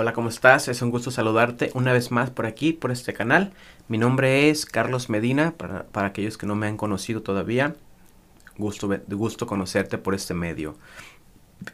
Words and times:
Hola, 0.00 0.12
¿cómo 0.12 0.28
estás? 0.28 0.68
Es 0.68 0.80
un 0.80 0.92
gusto 0.92 1.10
saludarte 1.10 1.72
una 1.74 1.92
vez 1.92 2.12
más 2.12 2.30
por 2.30 2.46
aquí, 2.46 2.72
por 2.72 2.92
este 2.92 3.12
canal. 3.14 3.52
Mi 3.88 3.98
nombre 3.98 4.48
es 4.48 4.64
Carlos 4.64 5.10
Medina, 5.10 5.54
para, 5.56 5.86
aquellos 5.92 6.38
que 6.38 6.46
no 6.46 6.54
me 6.54 6.68
han 6.68 6.76
conocido 6.76 7.20
todavía. 7.20 7.74
Gusto, 8.58 8.88
gusto 9.08 9.48
conocerte 9.48 9.98
por 9.98 10.14
este 10.14 10.34
medio. 10.34 10.76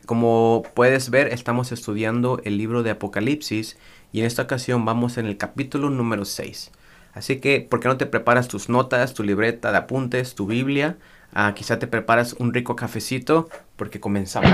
Como 0.07 0.63
puedes 0.73 1.11
ver, 1.11 1.35
estamos 1.35 1.71
estudiando 1.71 2.41
el 2.45 2.57
libro 2.57 2.83
de 2.83 2.93
Apocalipsis 2.93 3.77
y 4.11 4.21
en 4.21 4.25
esta 4.25 4.41
ocasión 4.41 4.87
vamos 4.87 5.19
en 5.19 5.27
el 5.27 5.37
capítulo 5.37 5.91
número 5.91 6.25
6. 6.25 6.71
Así 7.13 7.41
que, 7.41 7.61
¿por 7.61 7.81
qué 7.81 7.89
no 7.89 7.99
te 7.99 8.07
preparas 8.07 8.49
tus 8.49 8.71
notas, 8.71 9.13
tu 9.13 9.23
libreta 9.23 9.71
de 9.71 9.77
apuntes, 9.77 10.35
tu 10.35 10.47
Biblia? 10.47 10.97
Ah, 11.35 11.53
quizá 11.55 11.79
te 11.79 11.87
preparas 11.87 12.33
un 12.39 12.55
rico 12.55 12.75
cafecito 12.75 13.51
porque 13.77 14.01
comenzamos. 14.01 14.51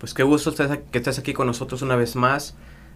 Pues 0.00 0.14
qué 0.14 0.22
gusto 0.22 0.54
que 0.54 0.98
estés 0.98 1.18
aquí 1.18 1.34
con 1.34 1.46
nosotros 1.46 1.82
una 1.82 1.94
vez 1.94 2.16
más. 2.16 2.54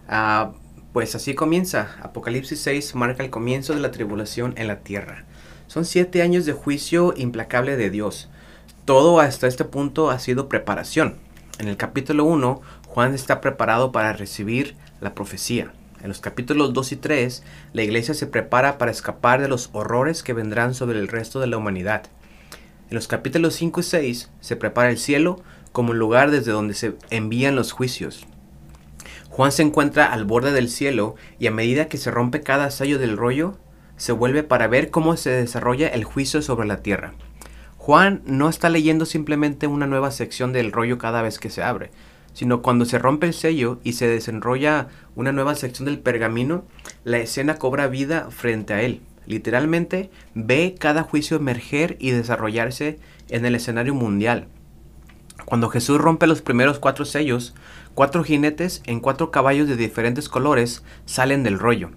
Ah, 0.09 0.53
pues 0.91 1.13
así 1.13 1.35
comienza. 1.35 1.95
Apocalipsis 2.01 2.59
6 2.61 2.95
marca 2.95 3.23
el 3.23 3.29
comienzo 3.29 3.75
de 3.75 3.79
la 3.79 3.91
tribulación 3.91 4.55
en 4.57 4.67
la 4.67 4.79
tierra. 4.79 5.23
Son 5.67 5.85
siete 5.85 6.23
años 6.23 6.47
de 6.47 6.53
juicio 6.53 7.13
implacable 7.15 7.77
de 7.77 7.91
Dios. 7.91 8.27
Todo 8.85 9.19
hasta 9.19 9.45
este 9.45 9.65
punto 9.65 10.09
ha 10.09 10.17
sido 10.17 10.49
preparación. 10.49 11.17
En 11.59 11.67
el 11.67 11.77
capítulo 11.77 12.25
1, 12.25 12.61
Juan 12.87 13.13
está 13.13 13.39
preparado 13.39 13.91
para 13.91 14.13
recibir 14.13 14.75
la 14.99 15.13
profecía. 15.13 15.73
En 16.01 16.07
los 16.07 16.21
capítulos 16.21 16.73
2 16.73 16.91
y 16.91 16.95
3, 16.95 17.43
la 17.73 17.83
iglesia 17.83 18.15
se 18.15 18.25
prepara 18.25 18.79
para 18.79 18.89
escapar 18.89 19.41
de 19.41 19.47
los 19.47 19.69
horrores 19.73 20.23
que 20.23 20.33
vendrán 20.33 20.73
sobre 20.73 20.97
el 20.97 21.07
resto 21.07 21.39
de 21.39 21.47
la 21.47 21.57
humanidad. 21.57 22.03
En 22.89 22.95
los 22.95 23.07
capítulos 23.07 23.55
5 23.55 23.79
y 23.79 23.83
6 23.83 24.31
se 24.41 24.55
prepara 24.55 24.91
el 24.91 24.97
cielo 24.97 25.41
como 25.71 25.93
el 25.93 25.99
lugar 25.99 26.29
desde 26.29 26.51
donde 26.51 26.75
se 26.75 26.95
envían 27.09 27.55
los 27.55 27.71
juicios. 27.71 28.27
Juan 29.29 29.51
se 29.51 29.63
encuentra 29.63 30.05
al 30.05 30.23
borde 30.23 30.51
del 30.51 30.69
cielo 30.69 31.15
y 31.39 31.47
a 31.47 31.51
medida 31.51 31.87
que 31.87 31.97
se 31.97 32.11
rompe 32.11 32.41
cada 32.41 32.69
sello 32.69 32.99
del 32.99 33.17
rollo, 33.17 33.57
se 33.97 34.11
vuelve 34.11 34.43
para 34.43 34.67
ver 34.67 34.91
cómo 34.91 35.17
se 35.17 35.31
desarrolla 35.31 35.87
el 35.87 36.03
juicio 36.03 36.41
sobre 36.41 36.67
la 36.67 36.81
tierra. 36.81 37.13
Juan 37.77 38.21
no 38.25 38.49
está 38.49 38.69
leyendo 38.69 39.05
simplemente 39.05 39.67
una 39.67 39.87
nueva 39.87 40.11
sección 40.11 40.53
del 40.53 40.71
rollo 40.71 40.97
cada 40.97 41.21
vez 41.21 41.39
que 41.39 41.49
se 41.49 41.63
abre, 41.63 41.91
sino 42.33 42.61
cuando 42.61 42.85
se 42.85 42.99
rompe 42.99 43.27
el 43.27 43.33
sello 43.33 43.79
y 43.83 43.93
se 43.93 44.07
desenrolla 44.07 44.87
una 45.15 45.31
nueva 45.31 45.55
sección 45.55 45.85
del 45.85 45.99
pergamino, 45.99 46.65
la 47.03 47.17
escena 47.17 47.55
cobra 47.55 47.87
vida 47.87 48.29
frente 48.29 48.73
a 48.73 48.81
él. 48.81 49.01
Literalmente 49.25 50.09
ve 50.33 50.75
cada 50.79 51.03
juicio 51.03 51.37
emerger 51.37 51.97
y 51.99 52.11
desarrollarse 52.11 52.99
en 53.29 53.45
el 53.45 53.55
escenario 53.55 53.93
mundial. 53.93 54.47
Cuando 55.45 55.69
Jesús 55.69 55.99
rompe 55.99 56.27
los 56.27 56.41
primeros 56.41 56.79
cuatro 56.79 57.05
sellos, 57.05 57.53
cuatro 57.93 58.23
jinetes 58.23 58.81
en 58.85 58.99
cuatro 58.99 59.31
caballos 59.31 59.67
de 59.67 59.75
diferentes 59.75 60.29
colores 60.29 60.83
salen 61.05 61.43
del 61.43 61.59
rollo. 61.59 61.91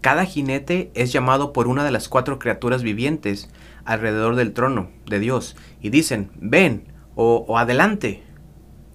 Cada 0.00 0.24
jinete 0.24 0.90
es 0.94 1.12
llamado 1.12 1.52
por 1.52 1.66
una 1.66 1.84
de 1.84 1.90
las 1.90 2.08
cuatro 2.08 2.38
criaturas 2.38 2.82
vivientes 2.82 3.50
alrededor 3.84 4.36
del 4.36 4.52
trono 4.52 4.90
de 5.06 5.18
Dios 5.18 5.56
y 5.80 5.90
dicen, 5.90 6.30
ven 6.36 6.84
o, 7.16 7.58
adelante. 7.58 8.22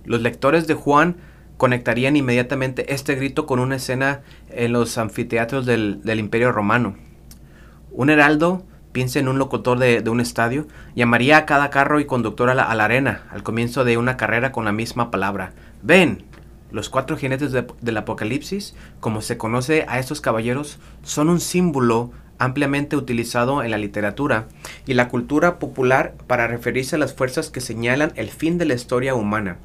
Los 0.05 0.21
lectores 0.21 0.67
de 0.67 0.73
Juan 0.73 1.17
conectarían 1.57 2.15
inmediatamente 2.15 2.93
este 2.93 3.15
grito 3.15 3.45
con 3.45 3.59
una 3.59 3.75
escena 3.75 4.21
en 4.49 4.73
los 4.73 4.97
anfiteatros 4.97 5.65
del, 5.65 6.01
Imperio 6.05 6.51
Romano. 6.51 6.95
Un 7.91 8.09
heraldo 8.09 8.63
piensa 8.91 9.19
en 9.19 9.27
un 9.27 9.37
locutor 9.37 9.79
de, 9.79 10.09
un 10.09 10.19
estadio, 10.21 10.67
llamaría 10.95 11.37
a 11.37 11.45
cada 11.45 11.69
carro 11.69 11.99
y 11.99 12.05
conductor 12.05 12.49
a 12.49 12.53
la, 12.53 12.63
arena 12.63 13.23
al 13.31 13.43
comienzo 13.43 13.83
de 13.83 13.97
una 13.97 14.17
carrera 14.17 14.51
con 14.51 14.65
la 14.65 14.71
misma 14.71 15.11
palabra. 15.11 15.53
Ven. 15.81 16.25
Los 16.71 16.87
cuatro 16.87 17.17
jinetes 17.17 17.51
del 17.51 17.97
Apocalipsis, 17.97 18.75
como 19.01 19.21
se 19.21 19.37
conoce 19.37 19.85
a 19.89 19.99
estos 19.99 20.21
caballeros, 20.21 20.79
son 21.03 21.27
un 21.27 21.41
símbolo 21.41 22.11
ampliamente 22.39 22.95
utilizado 22.95 23.61
en 23.61 23.71
la 23.71 23.77
literatura 23.77 24.47
y 24.87 24.93
la 24.93 25.09
cultura 25.09 25.59
popular 25.59 26.13
para 26.27 26.47
referirse 26.47 26.95
a 26.95 26.99
las 26.99 27.13
fuerzas 27.13 27.49
que 27.49 27.59
señalan 27.59 28.13
el 28.15 28.29
fin 28.29 28.57
de 28.57 28.65
la 28.65 28.73
historia 28.73 29.15
humana. 29.15 29.57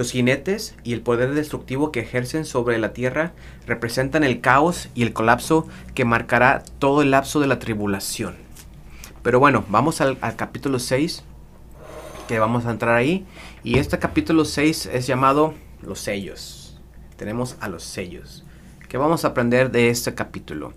Los 0.00 0.12
jinetes 0.12 0.74
y 0.82 0.94
el 0.94 1.02
poder 1.02 1.34
destructivo 1.34 1.92
que 1.92 2.00
ejercen 2.00 2.46
sobre 2.46 2.78
la 2.78 2.94
tierra 2.94 3.34
representan 3.66 4.24
el 4.24 4.40
caos 4.40 4.88
y 4.94 5.02
el 5.02 5.12
colapso 5.12 5.68
que 5.94 6.06
marcará 6.06 6.62
todo 6.78 7.02
el 7.02 7.10
lapso 7.10 7.38
de 7.38 7.46
la 7.46 7.58
tribulación. 7.58 8.36
Pero 9.22 9.40
bueno, 9.40 9.62
vamos 9.68 10.00
al, 10.00 10.16
capítulo 10.36 10.78
6, 10.78 11.22
que 12.28 12.38
vamos 12.38 12.64
a 12.64 12.70
entrar 12.70 12.96
ahí. 12.96 13.26
Y 13.62 13.76
este 13.76 13.98
capítulo 13.98 14.46
6 14.46 14.86
es 14.86 15.06
llamado 15.06 15.52
Los 15.82 16.00
sellos. 16.00 16.80
Tenemos 17.18 17.58
a 17.60 17.68
los 17.68 17.84
sellos. 17.84 18.46
¿Qué 18.88 18.96
vamos 18.96 19.26
a 19.26 19.28
aprender 19.28 19.70
de 19.70 19.90
este 19.90 20.14
capítulo? 20.14 20.72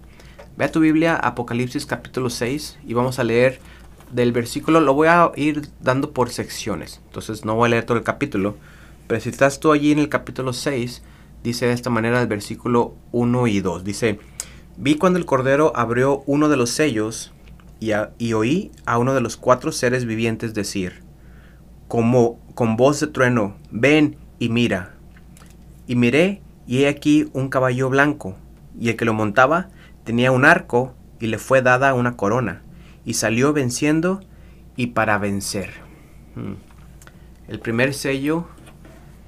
Ve 0.58 0.66
a 0.66 0.72
tu 0.74 0.82
Biblia, 0.82 1.16
Apocalipsis 1.16 1.86
capítulo 1.86 2.30
6, 2.30 2.80
y 2.86 2.94
vamos 2.94 3.20
a 3.20 3.24
leer 3.24 3.62
del 4.12 4.34
versículo, 4.34 4.82
lo 4.82 4.94
voy 4.94 5.08
a 5.08 5.32
ir 5.38 5.70
dando 5.80 6.12
por 6.12 6.30
secciones. 6.30 7.00
Entonces 7.06 7.46
no 7.46 7.56
voy 7.56 7.68
a 7.68 7.70
leer 7.70 7.86
todo 7.86 7.98
el 7.98 8.04
capítulo, 8.04 8.58
pero 9.08 9.22
tú 9.60 9.72
allí 9.72 9.92
en 9.92 10.00
el 10.00 10.10
capítulo 10.10 10.54
6, 10.54 11.04
dice 11.44 11.68
de 11.68 11.74
esta 11.74 11.90
manera 11.90 12.22
el 12.22 12.28
versículo 12.28 12.96
1 13.12 13.48
y 13.48 13.60
2. 13.60 13.84
Dice, 13.84 14.20
vi 14.78 14.96
cuando 14.96 15.20
el 15.20 15.26
Cordero 15.26 15.74
abrió 15.76 16.24
uno 16.26 16.50
de 16.50 16.58
los 16.58 16.70
sellos 16.70 17.34
y, 17.80 17.92
y 18.18 18.34
oí 18.34 18.72
a 18.86 18.98
uno 18.98 19.14
de 19.14 19.22
los 19.22 19.38
cuatro 19.38 19.72
seres 19.72 20.06
vivientes 20.06 20.54
decir, 20.54 21.04
como 21.88 22.40
con 22.56 22.78
voz 22.78 23.00
de 23.00 23.08
trueno, 23.08 23.56
ven 23.72 24.18
y 24.40 24.50
mira. 24.50 24.96
Y 25.86 25.96
miré 25.96 26.42
y 26.66 26.84
he 26.84 26.88
aquí 26.88 27.30
un 27.34 27.50
caballo 27.50 27.90
blanco, 27.90 28.36
y 28.80 28.90
el 28.90 28.96
que 28.96 29.06
lo 29.06 29.14
montaba 29.14 29.70
tenía 30.04 30.32
un 30.32 30.46
arco 30.46 30.96
y 31.20 31.28
le 31.28 31.38
fue 31.38 31.62
dada 31.62 31.94
una 31.94 32.16
corona, 32.16 32.62
y 33.06 33.14
salió 33.16 33.54
venciendo 33.54 34.22
y 34.76 34.88
para 34.88 35.18
vencer. 35.18 35.72
Hmm. 36.36 36.54
El 37.48 37.60
primer 37.60 37.94
sello 37.94 38.48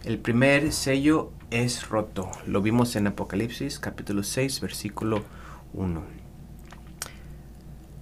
el 0.05 0.19
primer 0.19 0.71
sello 0.71 1.31
es 1.49 1.89
roto. 1.89 2.29
Lo 2.45 2.61
vimos 2.61 2.95
en 2.95 3.07
Apocalipsis 3.07 3.79
capítulo 3.79 4.21
6 4.23 4.61
versículo 4.61 5.23
1. 5.73 6.03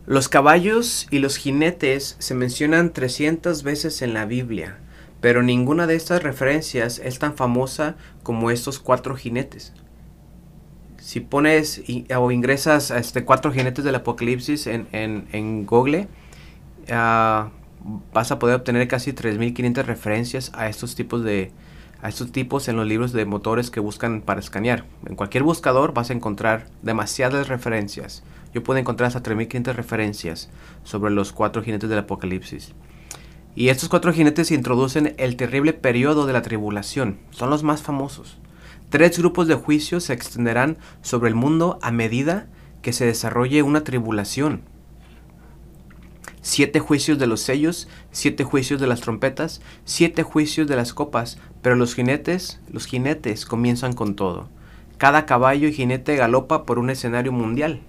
Los 0.05 0.27
caballos 0.27 1.07
y 1.11 1.19
los 1.19 1.37
jinetes 1.37 2.17
se 2.19 2.35
mencionan 2.35 2.91
300 2.91 3.63
veces 3.63 4.01
en 4.01 4.13
la 4.13 4.25
Biblia, 4.25 4.79
pero 5.21 5.43
ninguna 5.43 5.87
de 5.87 5.95
estas 5.95 6.23
referencias 6.23 6.99
es 6.99 7.19
tan 7.19 7.35
famosa 7.35 7.95
como 8.21 8.51
estos 8.51 8.79
cuatro 8.79 9.15
jinetes. 9.15 9.71
Si 10.97 11.21
pones 11.21 11.83
o 12.17 12.31
ingresas 12.31 12.91
a 12.91 12.97
este 12.97 13.23
cuatro 13.23 13.53
jinetes 13.53 13.85
del 13.85 13.95
Apocalipsis 13.95 14.67
en, 14.67 14.87
en, 14.91 15.65
Google, 15.65 16.09
ah, 16.89 17.51
vas 18.13 18.31
a 18.31 18.39
poder 18.39 18.57
obtener 18.57 18.89
casi 18.89 19.13
3.500 19.13 19.83
referencias 19.83 20.51
a 20.53 20.67
estos 20.67 20.95
tipos 20.95 21.23
de, 21.23 21.51
a 22.03 22.09
estos 22.09 22.33
tipos 22.33 22.67
en 22.67 22.75
los 22.75 22.85
libros 22.85 23.13
de 23.13 23.25
motores 23.25 23.71
que 23.71 23.79
buscan 23.79 24.21
para 24.21 24.41
escanear. 24.41 24.85
En 25.05 25.15
cualquier 25.15 25.43
buscador 25.43 25.93
vas 25.93 26.09
a 26.09 26.13
encontrar 26.13 26.67
demasiadas 26.81 27.47
referencias. 27.47 28.23
Yo 28.53 28.61
puedo 28.61 28.77
encontrar 28.77 29.07
hasta 29.07 29.23
3500 29.23 29.75
referencias 29.75 30.49
sobre 30.83 31.13
los 31.13 31.31
cuatro 31.31 31.63
jinetes 31.63 31.89
del 31.89 31.99
Apocalipsis. 31.99 32.73
Y 33.55 33.69
estos 33.69 33.87
cuatro 33.87 34.11
jinetes 34.11 34.51
introducen 34.51 35.15
el 35.17 35.37
terrible 35.37 35.71
periodo 35.71 36.25
de 36.25 36.33
la 36.33 36.41
tribulación. 36.41 37.19
Son 37.31 37.49
los 37.49 37.63
más 37.63 37.81
famosos. 37.81 38.37
Tres 38.89 39.17
grupos 39.17 39.47
de 39.47 39.55
juicios 39.55 40.03
se 40.03 40.13
extenderán 40.13 40.77
sobre 41.01 41.29
el 41.29 41.35
mundo 41.35 41.79
a 41.81 41.91
medida 41.91 42.47
que 42.81 42.91
se 42.91 43.05
desarrolle 43.05 43.63
una 43.63 43.85
tribulación 43.85 44.72
siete 46.43 46.79
juicios 46.79 47.17
de 47.17 47.25
los 47.25 47.39
sellos, 47.41 47.87
siete 48.11 48.43
juicios 48.43 48.79
de 48.79 48.85
las 48.85 48.99
trompetas, 49.01 49.61
siete 49.85 50.21
juicios 50.23 50.67
de 50.67 50.75
las 50.75 50.93
copas, 50.93 51.39
pero 51.63 51.75
los 51.75 51.95
jinetes, 51.95 52.59
los 52.69 52.85
jinetes 52.85 53.47
comienzan 53.47 53.93
con 53.93 54.15
todo. 54.15 54.49
Cada 54.97 55.25
caballo 55.25 55.67
y 55.69 55.73
jinete 55.73 56.17
galopa 56.17 56.65
por 56.65 56.77
un 56.79 56.89
escenario 56.89 57.31
mundial, 57.31 57.79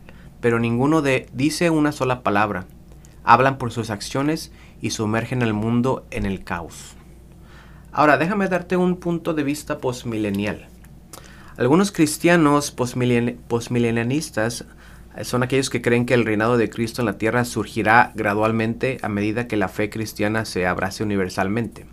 pero 0.40 0.60
ninguno 0.60 1.02
de 1.02 1.26
dice 1.32 1.68
una 1.70 1.90
sola 1.92 2.22
palabra. 2.22 2.66
Hablan 3.24 3.58
por 3.58 3.72
sus 3.72 3.90
acciones 3.90 4.52
y 4.80 4.90
sumergen 4.90 5.42
al 5.42 5.52
mundo 5.52 6.06
en 6.10 6.24
el 6.24 6.44
caos. 6.44 6.94
Ahora, 7.90 8.18
déjame 8.18 8.48
darte 8.48 8.76
un 8.76 8.96
punto 8.96 9.34
de 9.34 9.42
vista 9.42 9.78
postmilenial. 9.78 10.68
Algunos 11.56 11.90
cristianos 11.90 12.70
postmilenianistas 12.70 14.64
son 15.22 15.42
aquellos 15.42 15.70
que 15.70 15.82
creen 15.82 16.06
que 16.06 16.14
el 16.14 16.24
reinado 16.24 16.56
de 16.56 16.68
Cristo 16.68 17.02
en 17.02 17.06
la 17.06 17.18
tierra 17.18 17.44
surgirá 17.44 18.12
gradualmente 18.14 18.98
a 19.02 19.08
medida 19.08 19.46
que 19.46 19.56
la 19.56 19.68
fe 19.68 19.88
cristiana 19.88 20.44
se 20.44 20.66
abrace 20.66 21.04
universalmente. 21.04 21.86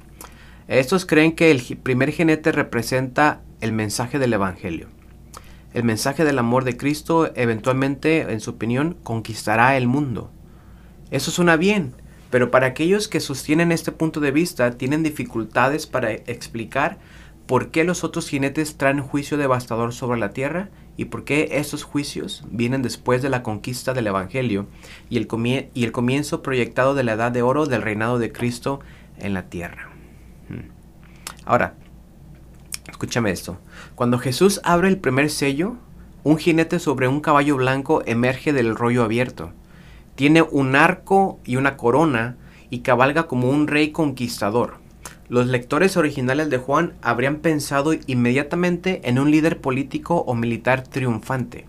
Estos 0.67 1.05
creen 1.05 1.33
que 1.33 1.51
el 1.51 1.61
primer 1.83 2.11
jinete 2.11 2.51
representa 2.51 3.41
el 3.59 3.73
mensaje 3.73 4.17
del 4.17 4.33
Evangelio. 4.33 4.87
El 5.73 5.83
mensaje 5.83 6.25
del 6.25 6.39
amor 6.39 6.63
de 6.63 6.77
Cristo 6.77 7.31
eventualmente, 7.35 8.21
en 8.21 8.39
su 8.39 8.51
opinión, 8.51 8.97
conquistará 9.03 9.77
el 9.77 9.87
mundo. 9.87 10.31
Eso 11.11 11.29
suena 11.29 11.57
bien, 11.57 11.93
pero 12.29 12.49
para 12.49 12.67
aquellos 12.67 13.07
que 13.07 13.19
sostienen 13.19 13.71
este 13.71 13.91
punto 13.91 14.19
de 14.19 14.31
vista 14.31 14.71
tienen 14.71 15.03
dificultades 15.03 15.85
para 15.85 16.11
explicar 16.11 16.97
por 17.45 17.69
qué 17.69 17.83
los 17.83 18.03
otros 18.03 18.29
jinetes 18.29 18.77
traen 18.77 19.01
juicio 19.01 19.37
devastador 19.37 19.93
sobre 19.93 20.19
la 20.19 20.31
tierra 20.31 20.69
y 20.97 21.05
por 21.05 21.23
qué 21.23 21.49
esos 21.53 21.83
juicios 21.83 22.43
vienen 22.49 22.81
después 22.81 23.21
de 23.21 23.29
la 23.29 23.43
conquista 23.43 23.93
del 23.93 24.07
Evangelio 24.07 24.67
y 25.09 25.17
el, 25.17 25.27
y 25.73 25.83
el 25.83 25.91
comienzo 25.91 26.41
proyectado 26.41 26.93
de 26.93 27.03
la 27.03 27.13
edad 27.13 27.31
de 27.31 27.41
oro 27.41 27.65
del 27.65 27.81
reinado 27.81 28.19
de 28.19 28.31
Cristo 28.31 28.79
en 29.17 29.33
la 29.33 29.43
tierra. 29.43 29.89
Hmm. 30.49 30.69
Ahora, 31.45 31.75
escúchame 32.89 33.31
esto. 33.31 33.57
Cuando 33.95 34.19
Jesús 34.19 34.61
abre 34.63 34.89
el 34.89 34.97
primer 34.97 35.29
sello, 35.29 35.77
un 36.23 36.37
jinete 36.37 36.79
sobre 36.79 37.07
un 37.07 37.21
caballo 37.21 37.55
blanco 37.55 38.03
emerge 38.05 38.53
del 38.53 38.75
rollo 38.75 39.03
abierto. 39.03 39.53
Tiene 40.15 40.43
un 40.43 40.75
arco 40.75 41.39
y 41.45 41.55
una 41.55 41.77
corona 41.77 42.37
y 42.69 42.79
cabalga 42.79 43.23
como 43.23 43.49
un 43.49 43.67
rey 43.67 43.91
conquistador. 43.91 44.80
Los 45.31 45.47
lectores 45.47 45.95
originales 45.95 46.49
de 46.49 46.57
Juan 46.57 46.91
habrían 47.01 47.37
pensado 47.37 47.93
inmediatamente 48.05 48.99
en 49.05 49.17
un 49.17 49.31
líder 49.31 49.61
político 49.61 50.25
o 50.27 50.35
militar 50.35 50.83
triunfante. 50.83 51.63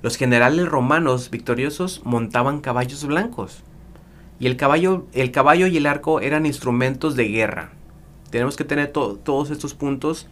Los 0.00 0.16
generales 0.16 0.68
romanos 0.68 1.28
victoriosos 1.28 2.02
montaban 2.04 2.60
caballos 2.60 3.04
blancos. 3.04 3.64
Y 4.38 4.46
el 4.46 4.56
caballo, 4.56 5.06
el 5.12 5.32
caballo 5.32 5.66
y 5.66 5.76
el 5.76 5.86
arco 5.86 6.20
eran 6.20 6.46
instrumentos 6.46 7.16
de 7.16 7.24
guerra. 7.24 7.72
Tenemos 8.30 8.56
que 8.56 8.62
tener 8.62 8.92
todos 8.92 9.50
estos 9.50 9.74
puntos 9.74 10.28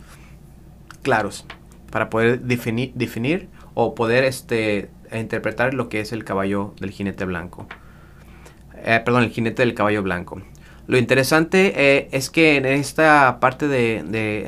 claros 1.02 1.46
para 1.90 2.10
poder 2.10 2.42
definir, 2.42 3.48
o 3.74 3.96
poder 3.96 4.22
este, 4.22 4.88
interpretar 5.12 5.74
lo 5.74 5.88
que 5.88 5.98
es 5.98 6.12
el 6.12 6.22
caballo 6.22 6.74
del 6.78 6.92
jinete 6.92 7.24
blanco. 7.24 7.66
Eh, 8.84 9.02
perdón, 9.04 9.24
el 9.24 9.30
jinete 9.30 9.62
del 9.62 9.74
caballo 9.74 10.04
blanco. 10.04 10.40
Lo 10.86 10.98
interesante 10.98 11.72
eh, 11.76 12.08
es 12.12 12.30
que 12.30 12.56
en 12.56 12.66
esta 12.66 13.40
parte 13.40 13.66
de, 13.66 14.04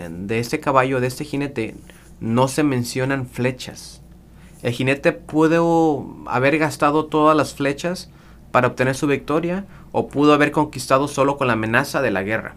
de, 0.08 0.38
este 0.38 0.60
caballo, 0.60 1.00
de 1.00 1.08
este 1.08 1.24
jinete, 1.24 1.74
no 2.20 2.46
se 2.46 2.62
mencionan 2.62 3.26
flechas. 3.26 4.02
El 4.62 4.72
jinete 4.72 5.12
pudo 5.12 6.06
haber 6.26 6.58
gastado 6.58 7.06
todas 7.06 7.36
las 7.36 7.54
flechas 7.54 8.10
para 8.52 8.68
obtener 8.68 8.94
su 8.94 9.06
victoria 9.06 9.66
o 9.92 10.08
pudo 10.08 10.32
haber 10.32 10.52
conquistado 10.52 11.08
solo 11.08 11.36
con 11.36 11.48
la 11.48 11.54
amenaza 11.54 12.02
de 12.02 12.10
la 12.12 12.22
guerra. 12.22 12.54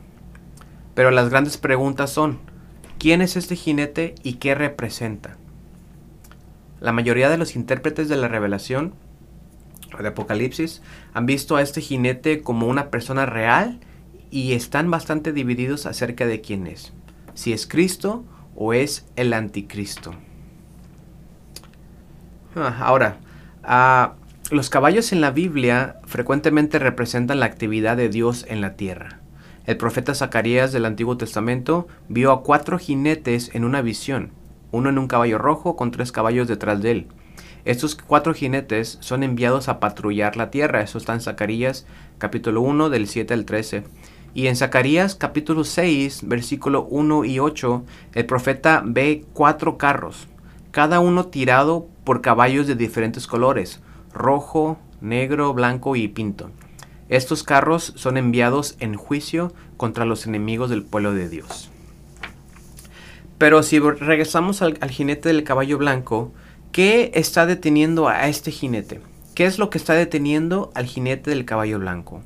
Pero 0.93 1.09
las 1.09 1.29
grandes 1.29 1.57
preguntas 1.57 2.11
son, 2.11 2.39
¿quién 2.99 3.21
es 3.21 3.35
este 3.35 3.55
jinete 3.55 4.15
y 4.23 4.33
qué 4.33 4.53
representa? 4.53 5.37
La 6.79 6.91
mayoría 6.91 7.29
de 7.29 7.37
los 7.37 7.55
intérpretes 7.55 8.09
de 8.09 8.17
la 8.17 8.27
revelación 8.27 8.93
de 9.99 10.07
Apocalipsis 10.07 10.81
han 11.13 11.25
visto 11.25 11.55
a 11.55 11.61
este 11.61 11.81
jinete 11.81 12.41
como 12.41 12.67
una 12.67 12.89
persona 12.89 13.25
real 13.25 13.79
y 14.29 14.53
están 14.53 14.89
bastante 14.89 15.33
divididos 15.33 15.85
acerca 15.85 16.25
de 16.25 16.41
quién 16.41 16.67
es, 16.67 16.93
si 17.33 17.53
es 17.53 17.67
Cristo 17.67 18.23
o 18.55 18.73
es 18.73 19.05
el 19.15 19.33
anticristo. 19.33 20.13
Ah, 22.55 22.77
ahora, 22.81 23.17
ah, 23.63 24.15
los 24.49 24.69
caballos 24.69 25.13
en 25.13 25.21
la 25.21 25.31
Biblia 25.31 25.97
frecuentemente 26.05 26.79
representan 26.79 27.39
la 27.39 27.45
actividad 27.45 27.95
de 27.97 28.09
Dios 28.09 28.45
en 28.49 28.61
la 28.61 28.75
tierra. 28.75 29.19
El 29.65 29.77
profeta 29.77 30.15
Zacarías 30.15 30.71
del 30.71 30.85
Antiguo 30.85 31.17
Testamento 31.17 31.87
vio 32.09 32.31
a 32.31 32.43
cuatro 32.43 32.77
jinetes 32.77 33.53
en 33.53 33.63
una 33.63 33.81
visión, 33.81 34.31
uno 34.71 34.89
en 34.89 34.97
un 34.97 35.07
caballo 35.07 35.37
rojo 35.37 35.75
con 35.75 35.91
tres 35.91 36.11
caballos 36.11 36.47
detrás 36.47 36.81
de 36.81 36.91
él. 36.91 37.07
Estos 37.63 37.95
cuatro 37.95 38.33
jinetes 38.33 38.97
son 39.01 39.23
enviados 39.23 39.69
a 39.69 39.79
patrullar 39.79 40.35
la 40.35 40.49
tierra. 40.49 40.81
Eso 40.81 40.97
está 40.97 41.13
en 41.13 41.21
Zacarías 41.21 41.85
capítulo 42.17 42.61
1 42.61 42.89
del 42.89 43.07
7 43.07 43.33
al 43.33 43.45
13. 43.45 43.83
Y 44.33 44.47
en 44.47 44.55
Zacarías 44.55 45.15
capítulo 45.15 45.63
6 45.63 46.21
versículo 46.27 46.83
1 46.89 47.25
y 47.25 47.39
8 47.39 47.83
el 48.13 48.25
profeta 48.25 48.81
ve 48.85 49.25
cuatro 49.33 49.77
carros, 49.77 50.27
cada 50.71 50.99
uno 51.01 51.25
tirado 51.25 51.87
por 52.03 52.21
caballos 52.21 52.65
de 52.65 52.75
diferentes 52.75 53.27
colores, 53.27 53.81
rojo, 54.13 54.79
negro, 55.01 55.53
blanco 55.53 55.95
y 55.95 56.07
pinto. 56.07 56.49
Estos 57.09 57.43
carros 57.43 57.93
son 57.97 58.17
enviados 58.17 58.77
en 58.79 58.95
juicio 58.95 59.53
contra 59.75 60.05
los 60.05 60.25
enemigos 60.25 60.69
del 60.69 60.83
pueblo 60.83 61.13
de 61.13 61.27
Dios. 61.27 61.69
Pero 63.37 63.63
si 63.63 63.79
regresamos 63.79 64.61
al, 64.61 64.77
al 64.79 64.91
jinete 64.91 65.27
del 65.27 65.43
caballo 65.43 65.77
blanco, 65.77 66.31
¿Qué 66.71 67.11
está 67.15 67.45
deteniendo 67.45 68.07
a 68.07 68.29
este 68.29 68.49
jinete? 68.49 69.01
¿Qué 69.35 69.45
es 69.45 69.59
lo 69.59 69.69
que 69.69 69.77
está 69.77 69.93
deteniendo 69.93 70.71
al 70.73 70.85
jinete 70.85 71.29
del 71.29 71.43
caballo 71.43 71.79
blanco? 71.79 72.21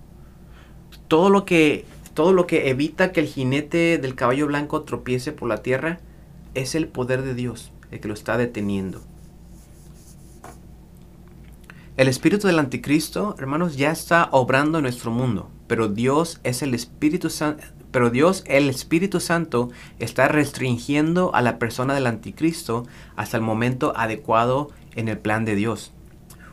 Todo 1.08 1.32
lo 1.32 1.46
que, 1.46 1.86
todo 2.14 2.32
lo 2.32 2.46
que 2.46 2.70
evita 2.70 3.12
que 3.12 3.22
el 3.22 3.28
jinete 3.28 3.98
del 3.98 4.14
caballo 4.14 4.46
blanco 4.46 4.84
tropiece 4.84 5.32
por 5.32 5.50
la 5.50 5.64
tierra 5.64 6.00
es 6.54 6.76
el 6.76 6.88
poder 6.88 7.24
de 7.24 7.34
Dios, 7.34 7.72
el 7.90 8.00
que 8.00 8.08
lo 8.08 8.14
está 8.14 8.38
deteniendo. 8.38 9.02
El 11.98 12.08
espíritu 12.08 12.46
del 12.46 12.60
anticristo, 12.60 13.36
hermanos, 13.40 13.78
ya 13.78 13.90
está 13.90 14.30
obrando 14.32 14.78
en 14.78 14.84
nuestro 14.84 15.10
mundo, 15.10 15.50
pero 15.66 15.88
Dios 15.88 16.40
es 16.44 16.62
el 16.62 16.76
Espíritu 16.76 17.32
Santo, 17.32 17.64
pero 17.96 18.10
Dios, 18.10 18.44
el 18.46 18.70
Espíritu 18.70 19.22
Santo, 19.22 19.70
está 20.00 20.28
restringiendo 20.28 21.34
a 21.34 21.42
la 21.42 21.58
persona 21.58 21.94
del 21.94 22.08
anticristo 22.08 22.86
hasta 23.16 23.38
el 23.38 23.44
momento 23.44 23.94
adecuado 23.96 24.70
en 24.98 25.08
el 25.08 25.18
plan 25.18 25.46
de 25.46 25.56
Dios. 25.56 25.94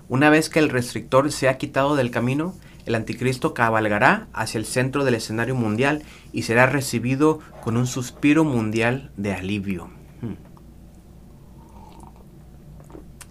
Una 0.09 0.31
vez 0.31 0.49
que 0.49 0.61
el 0.61 0.69
restrictor 0.69 1.33
se 1.33 1.49
ha 1.49 1.59
quitado 1.59 1.97
del 1.97 2.13
camino, 2.13 2.55
el 2.87 2.95
anticristo 2.95 3.55
cabalgará 3.55 4.29
hacia 4.33 4.59
el 4.59 4.67
centro 4.67 5.03
del 5.05 5.17
escenario 5.17 5.57
mundial 5.57 6.05
y 6.33 6.43
será 6.43 6.67
recibido 6.67 7.41
con 7.61 7.77
un 7.77 7.89
suspiro 7.89 8.45
mundial 8.45 9.11
de 9.17 9.33
alivio. 9.33 9.91
Hmm. 10.21 10.37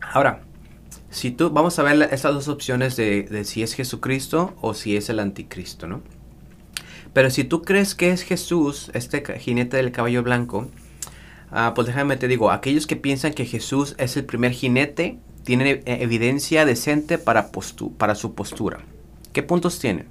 Ahora, 0.02 0.42
si 1.10 1.32
tú, 1.32 1.50
vamos 1.50 1.80
a 1.80 1.84
ver 1.84 2.10
estas 2.12 2.34
dos 2.34 2.50
opciones 2.50 2.98
de, 2.98 3.24
de 3.24 3.46
si 3.46 3.64
es 3.64 3.72
Jesucristo 3.72 4.54
o 4.60 4.74
si 4.74 4.98
es 4.98 5.10
el 5.10 5.22
anticristo, 5.22 5.88
¿no? 5.88 6.02
Pero 7.14 7.30
si 7.30 7.44
tú 7.44 7.62
crees 7.62 7.96
que 7.96 8.12
es 8.12 8.22
Jesús, 8.24 8.90
este 8.94 9.22
jinete 9.40 9.78
del 9.78 9.92
caballo 9.92 10.24
blanco, 10.24 10.70
ah, 11.52 11.74
pues 11.76 11.88
déjame 11.88 12.16
te 12.18 12.28
digo, 12.28 12.52
aquellos 12.52 12.88
que 12.88 12.96
piensan 12.96 13.34
que 13.34 13.46
Jesús 13.46 13.96
es 13.98 14.16
el 14.16 14.26
primer 14.26 14.52
jinete, 14.52 15.18
tienen 15.44 15.82
e-, 15.86 16.04
evidencia 16.04 16.66
decente 16.66 17.18
para, 17.18 17.50
para 17.98 18.16
su 18.16 18.34
postura. 18.34 18.80
¿Qué 19.34 19.44
puntos 19.44 19.80
tienen? 19.80 20.08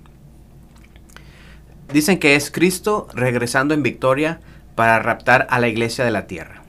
Dicen 1.92 2.19
que 2.19 2.37
es 2.37 2.50
Cristo 2.50 3.09
regresando 3.14 3.75
en 3.75 3.83
victoria 3.83 4.40
para 4.75 4.99
raptar 5.00 5.47
a 5.50 5.59
la 5.59 5.69
iglesia 5.69 6.04
de 6.04 6.11
la 6.11 6.26
tierra. 6.26 6.62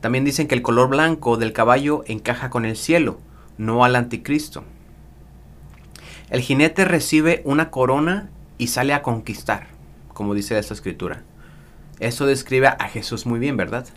También 0.00 0.24
dicen 0.24 0.48
que 0.48 0.54
el 0.54 0.62
color 0.62 0.88
blanco 0.88 1.36
del 1.36 1.52
caballo 1.52 2.02
encaja 2.06 2.50
con 2.50 2.64
el 2.64 2.76
cielo, 2.76 3.20
no 3.56 3.84
al 3.84 3.96
anticristo. 3.96 4.64
El 6.30 6.40
jinete 6.40 6.84
recibe 6.84 7.42
una 7.44 7.70
corona 7.70 8.30
y 8.62 8.68
sale 8.68 8.94
a 8.94 9.02
conquistar, 9.02 9.66
como 10.14 10.34
dice 10.34 10.56
esta 10.56 10.72
escritura. 10.72 11.24
Eso 11.98 12.26
describe 12.26 12.68
a 12.68 12.88
Jesús 12.88 13.26
muy 13.26 13.40
bien, 13.40 13.56
¿verdad? 13.56 13.88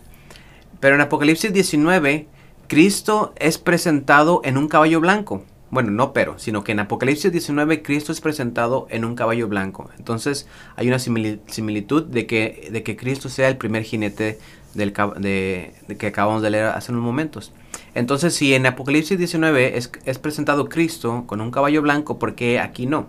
Pero 0.79 0.95
en 0.95 1.01
Apocalipsis 1.01 1.53
19, 1.53 2.27
Cristo 2.67 3.35
es 3.37 3.59
presentado 3.59 4.41
en 4.43 4.57
un 4.57 4.67
caballo 4.67 4.99
blanco. 4.99 5.43
Bueno, 5.69 5.91
no 5.91 6.13
pero, 6.13 6.39
sino 6.39 6.63
que 6.63 6.71
en 6.71 6.79
Apocalipsis 6.79 7.31
19 7.31 7.83
Cristo 7.83 8.11
es 8.11 8.21
presentado 8.21 8.87
en 8.89 9.05
un 9.05 9.13
caballo 9.13 9.47
blanco. 9.47 9.91
Entonces 9.99 10.47
hay 10.75 10.87
una 10.87 10.97
similitud 10.97 12.03
de 12.03 12.25
que, 12.25 12.69
de 12.71 12.81
que 12.81 12.97
Cristo 12.97 13.29
sea 13.29 13.49
el 13.49 13.57
primer 13.57 13.83
jinete 13.83 14.39
del, 14.73 14.93
de, 15.19 15.73
que 15.99 16.07
acabamos 16.07 16.41
de 16.41 16.49
leer 16.49 16.65
hace 16.65 16.91
unos 16.91 17.03
momentos. 17.03 17.53
Entonces 17.93 18.33
si 18.33 18.55
en 18.55 18.65
Apocalipsis 18.65 19.19
19 19.19 19.77
es, 19.77 19.91
es 20.05 20.17
presentado 20.17 20.69
Cristo 20.69 21.25
con 21.27 21.39
un 21.39 21.51
caballo 21.51 21.83
blanco, 21.83 22.17
¿por 22.17 22.33
qué 22.33 22.59
aquí 22.59 22.87
no? 22.87 23.07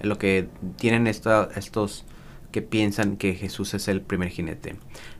Lo 0.00 0.18
que 0.18 0.48
tienen 0.76 1.06
estos 1.06 2.04
que 2.52 2.62
piensan 2.62 3.16
que 3.16 3.34
Jesús 3.34 3.74
es 3.74 3.88
el 3.88 4.00
primer 4.00 4.30
jinete. 4.30 4.76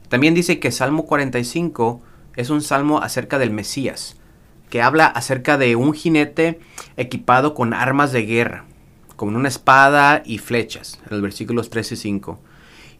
También 0.08 0.35
dice 0.35 0.58
que 0.58 0.73
Salmo 0.73 1.04
45 1.04 2.00
es 2.37 2.50
un 2.50 2.62
salmo 2.62 3.00
acerca 3.00 3.38
del 3.38 3.50
Mesías, 3.50 4.16
que 4.70 4.80
habla 4.82 5.06
acerca 5.06 5.58
de 5.58 5.76
un 5.76 5.92
jinete 5.92 6.61
equipado 6.97 7.54
con 7.54 7.75
armas 7.75 8.12
de 8.12 8.25
guerra, 8.25 8.64
con 9.16 9.37
una 9.37 9.49
espada 9.49 10.23
y 10.25 10.38
flechas, 10.38 11.00
en 11.04 11.11
los 11.11 11.23
versículos 11.23 11.70
3 11.70 11.92
y 11.92 11.97
5. 11.97 12.40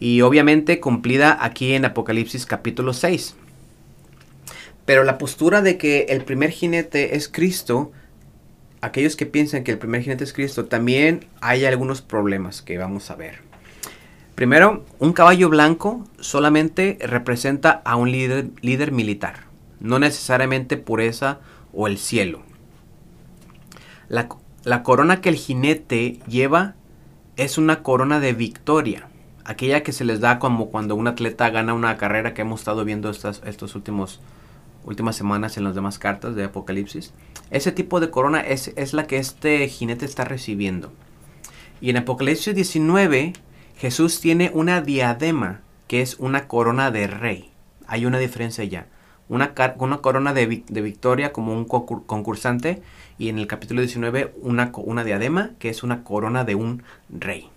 Y 0.00 0.20
obviamente 0.20 0.80
cumplida 0.80 1.38
aquí 1.40 1.75
en 1.75 1.85
Apocalipsis 1.85 2.47
capítulo 2.47 2.92
6. 2.92 3.37
Pero 4.85 5.04
la 5.04 5.18
postura 5.18 5.61
de 5.62 5.76
que 5.76 6.06
el 6.08 6.25
primer 6.25 6.50
jinete 6.50 7.16
es 7.16 7.28
Cristo 7.28 7.92
aquellos 8.80 9.16
que 9.16 9.26
piensan 9.26 9.64
que 9.64 9.73
el 9.73 9.78
primer 9.78 10.02
jinete 10.02 10.25
es 10.25 10.32
Cristo, 10.32 10.66
también 10.66 11.26
hay 11.40 11.64
algunos 11.64 12.02
problemas 12.02 12.62
que 12.62 12.78
vamos 12.78 13.11
a 13.11 13.16
ver. 13.16 13.49
Primero, 14.35 14.85
un 15.00 15.12
caballo 15.12 15.49
blanco 15.49 16.04
solamente 16.20 16.97
representa 17.00 17.82
a 17.85 17.97
un 17.97 18.12
líder, 18.12 18.92
militar, 18.92 19.47
no 19.80 19.99
necesariamente 19.99 20.76
pureza 20.76 21.40
o 21.73 21.88
el 21.88 21.99
cielo. 21.99 22.42
La, 24.08 24.28
corona 24.85 25.20
que 25.20 25.28
el 25.28 25.35
jinete 25.35 26.20
lleva 26.28 26.76
es 27.37 27.58
una 27.58 27.82
corona 27.82 28.20
de 28.20 28.32
victoria, 28.32 29.08
aquella 29.44 29.82
que 29.82 29.92
se 29.92 30.04
les 30.04 30.20
da 30.20 30.38
como 30.38 30.70
cuando 30.70 30.94
un 30.94 31.08
atleta 31.08 31.50
gana 31.50 31.75
una 31.75 31.97
carrera 31.97 32.32
que 32.32 32.42
hemos 32.42 32.61
estado 32.61 32.85
viendo 32.85 33.11
estos 33.11 33.75
últimos 33.75 34.20
últimas 34.88 35.16
semanas 35.16 35.57
en 35.57 35.64
las 35.64 35.75
demás 35.75 35.99
cartas 35.99 36.35
de 36.35 36.45
Apocalipsis. 36.45 37.12
Ese 37.50 37.73
tipo 37.73 38.00
de 38.00 38.11
corona 38.11 38.40
es, 38.40 38.73
es 38.76 38.92
la 38.92 39.07
que 39.07 39.18
este 39.18 39.68
jinete 39.68 40.04
está 40.04 40.25
recibiendo. 40.25 40.92
Y 41.80 41.90
en 41.90 41.99
Apocalipsis 41.99 42.54
19, 42.54 43.35
Jesús 43.76 44.21
tiene 44.21 44.50
una 44.52 44.80
diadema 44.80 45.61
que 45.87 46.00
es 46.00 46.16
una 46.18 46.49
corona 46.49 46.90
de 46.90 47.07
rey. 47.07 47.50
Hay 47.87 48.07
una 48.07 48.18
diferencia 48.18 48.64
ya. 48.64 48.87
Una, 49.28 49.52
una 49.78 49.99
corona 49.99 50.33
de, 50.33 50.64
de, 50.66 50.80
victoria 50.80 51.33
como 51.33 51.52
un 51.52 51.66
concursante 51.66 52.83
y 53.18 53.28
en 53.28 53.38
el 53.38 53.47
capítulo 53.47 53.83
19 53.83 54.35
una, 54.40 54.73
una 54.75 55.04
diadema 55.04 55.50
que 55.59 55.68
es 55.68 55.83
una 55.83 56.02
corona 56.02 56.45
de 56.45 56.54
un 56.54 56.83
rey. 57.11 57.50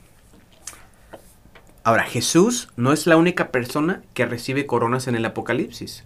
Ahora, 1.83 2.03
Jesús 2.03 2.67
no 2.75 2.91
es 2.91 3.07
la 3.07 3.15
única 3.15 3.51
persona 3.51 4.03
que 4.13 4.25
recibe 4.25 4.67
coronas 4.67 5.07
en 5.07 5.15
el 5.15 5.25
Apocalipsis. 5.25 6.03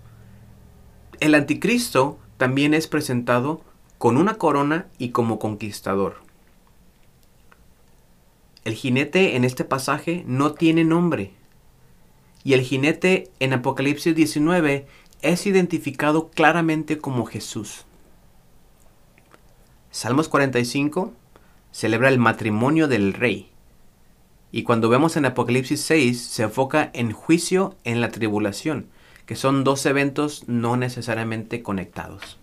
El 1.20 1.36
anticristo 1.36 2.18
también 2.38 2.74
es 2.74 2.88
presentado 2.88 3.62
con 3.98 4.18
una 4.18 4.36
corona 4.36 4.88
y 4.98 5.10
como 5.10 5.40
conquistador. 5.40 6.18
El 8.64 8.74
jinete 8.74 9.36
en 9.36 9.46
este 9.46 9.64
pasaje 9.64 10.24
no 10.28 10.54
tiene 10.54 10.84
nombre. 10.84 11.32
Y 12.44 12.54
el 12.54 12.62
jinete 12.62 13.32
en 13.40 13.54
Apocalipsis 13.54 14.16
19 14.16 14.88
es 15.22 15.46
identificado 15.46 16.30
claramente 16.30 16.98
como 16.98 17.26
Jesús. 17.26 17.86
Salmos 19.92 20.28
45 20.28 21.14
celebra 21.72 22.10
el 22.10 22.20
matrimonio 22.20 22.88
del 22.88 23.14
rey. 23.14 23.52
Y 24.52 24.64
cuando 24.64 24.90
vemos 24.90 25.16
en 25.16 25.26
Apocalipsis 25.26 25.82
6 25.82 26.22
se 26.22 26.44
enfoca 26.44 26.90
en 26.94 27.12
juicio 27.12 27.76
en 27.84 28.02
la 28.02 28.10
tribulación, 28.10 28.88
que 29.26 29.36
son 29.36 29.64
dos 29.64 29.86
eventos 29.86 30.44
no 30.48 30.78
necesariamente 30.78 31.64
conectados. 31.64 32.38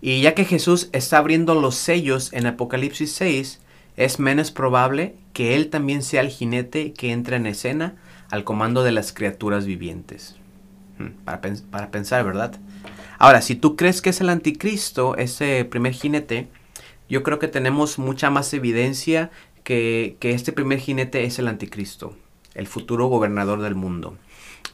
Y 0.00 0.22
ya 0.22 0.34
que 0.34 0.44
Jesús 0.44 0.88
está 0.92 1.18
abriendo 1.18 1.54
los 1.54 1.74
sellos 1.74 2.32
en 2.32 2.46
Apocalipsis 2.46 3.12
6, 3.12 3.60
es 3.96 4.18
menos 4.18 4.50
probable 4.50 5.14
que 5.32 5.56
Él 5.56 5.68
también 5.68 6.02
sea 6.02 6.22
el 6.22 6.30
jinete 6.30 6.92
que 6.92 7.12
entra 7.12 7.36
en 7.36 7.46
escena 7.46 7.96
al 8.30 8.44
comando 8.44 8.82
de 8.82 8.92
las 8.92 9.12
criaturas 9.12 9.66
vivientes. 9.66 10.36
Hmm, 10.98 11.10
para, 11.24 11.40
para 11.70 11.90
pensar, 11.90 12.24
¿verdad? 12.24 12.58
Ahora, 13.18 13.42
si 13.42 13.54
tú 13.54 13.76
crees 13.76 14.00
que 14.00 14.10
es 14.10 14.20
el 14.22 14.30
anticristo, 14.30 15.16
ese 15.16 15.66
primer 15.66 15.92
jinete, 15.92 16.48
yo 17.10 17.22
creo 17.22 17.38
que 17.38 17.48
tenemos 17.48 17.98
mucha 17.98 18.30
más 18.30 18.54
evidencia 18.54 19.30
que, 19.64 20.16
que 20.20 20.32
este 20.32 20.52
primer 20.52 20.78
jinete 20.78 21.24
es 21.24 21.38
el 21.38 21.48
anticristo, 21.48 22.16
el 22.54 22.66
futuro 22.66 23.08
gobernador 23.08 23.60
del 23.60 23.74
mundo. 23.74 24.16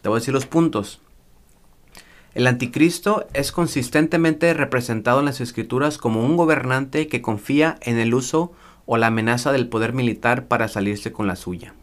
Te 0.07 0.09
voy 0.09 0.19
a 0.19 0.21
decir 0.21 0.35
los 0.35 0.47
puntos. 0.47 1.01
El 2.33 2.47
anticristo 2.47 3.27
es 3.35 3.51
consistentemente 3.51 4.55
representado 4.55 5.19
en 5.19 5.25
las 5.25 5.41
escrituras 5.41 5.99
como 5.99 6.25
un 6.25 6.37
gobernante 6.37 7.09
que 7.09 7.23
confía 7.23 7.77
en 7.81 7.99
el 7.99 8.15
uso 8.15 8.53
o 8.85 8.99
la 8.99 9.09
amenaza 9.09 9.51
del 9.51 9.69
poder 9.69 9.93
militar 9.93 10.47
para 10.47 10.69
salirse 10.69 11.11
con 11.11 11.27
la 11.27 11.35
suya. 11.35 11.75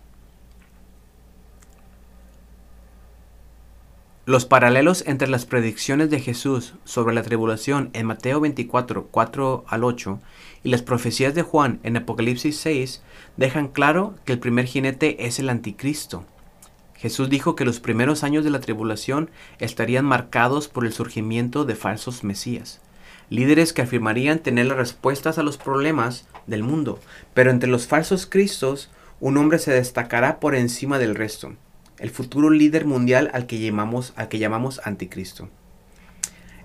Los 4.25 4.45
paralelos 4.45 5.03
entre 5.05 5.27
las 5.27 5.45
predicciones 5.45 6.09
de 6.09 6.21
Jesús 6.21 6.75
sobre 6.85 7.13
la 7.13 7.23
tribulación 7.23 7.89
en 7.91 8.05
Mateo 8.05 8.39
24, 8.39 9.09
4 9.11 9.65
al 9.67 9.83
8 9.83 10.21
y 10.63 10.69
las 10.69 10.81
profecías 10.81 11.35
de 11.35 11.41
Juan 11.41 11.81
en 11.83 11.97
Apocalipsis 11.97 12.55
6 12.55 13.03
dejan 13.35 13.67
claro 13.67 14.15
que 14.23 14.31
el 14.31 14.39
primer 14.39 14.63
jinete 14.63 15.25
es 15.25 15.39
el 15.39 15.49
anticristo. 15.49 16.23
Jesús 17.03 17.29
dijo 17.29 17.55
que 17.55 17.65
los 17.65 17.79
primeros 17.79 18.23
años 18.23 18.43
de 18.43 18.49
la 18.49 18.61
tribulación 18.61 19.29
estarían 19.59 20.05
marcados 20.05 20.69
por 20.69 20.85
el 20.85 20.93
surgimiento 20.93 21.65
de 21.65 21.75
falsos 21.75 22.23
mesías 22.23 22.81
líderes 23.29 23.73
que 23.73 23.81
afirmarían 23.81 24.39
tener 24.39 24.67
las 24.67 24.77
respuestas 24.77 25.37
a 25.37 25.43
los 25.43 25.57
problemas 25.57 26.27
del 26.47 26.63
mundo, 26.63 26.99
pero 27.33 27.51
entre 27.51 27.69
los 27.69 27.87
falsos 27.87 28.25
cristos 28.25 28.89
un 29.19 29.37
hombre 29.37 29.59
se 29.59 29.71
destacará 29.71 30.39
por 30.39 30.55
encima 30.55 30.99
del 30.99 31.15
resto, 31.15 31.55
el 31.99 32.09
futuro 32.09 32.49
líder 32.49 32.85
mundial 32.85 33.29
al 33.33 33.47
que 33.47 33.59
llamamos, 33.59 34.13
anticristo. 34.83 35.49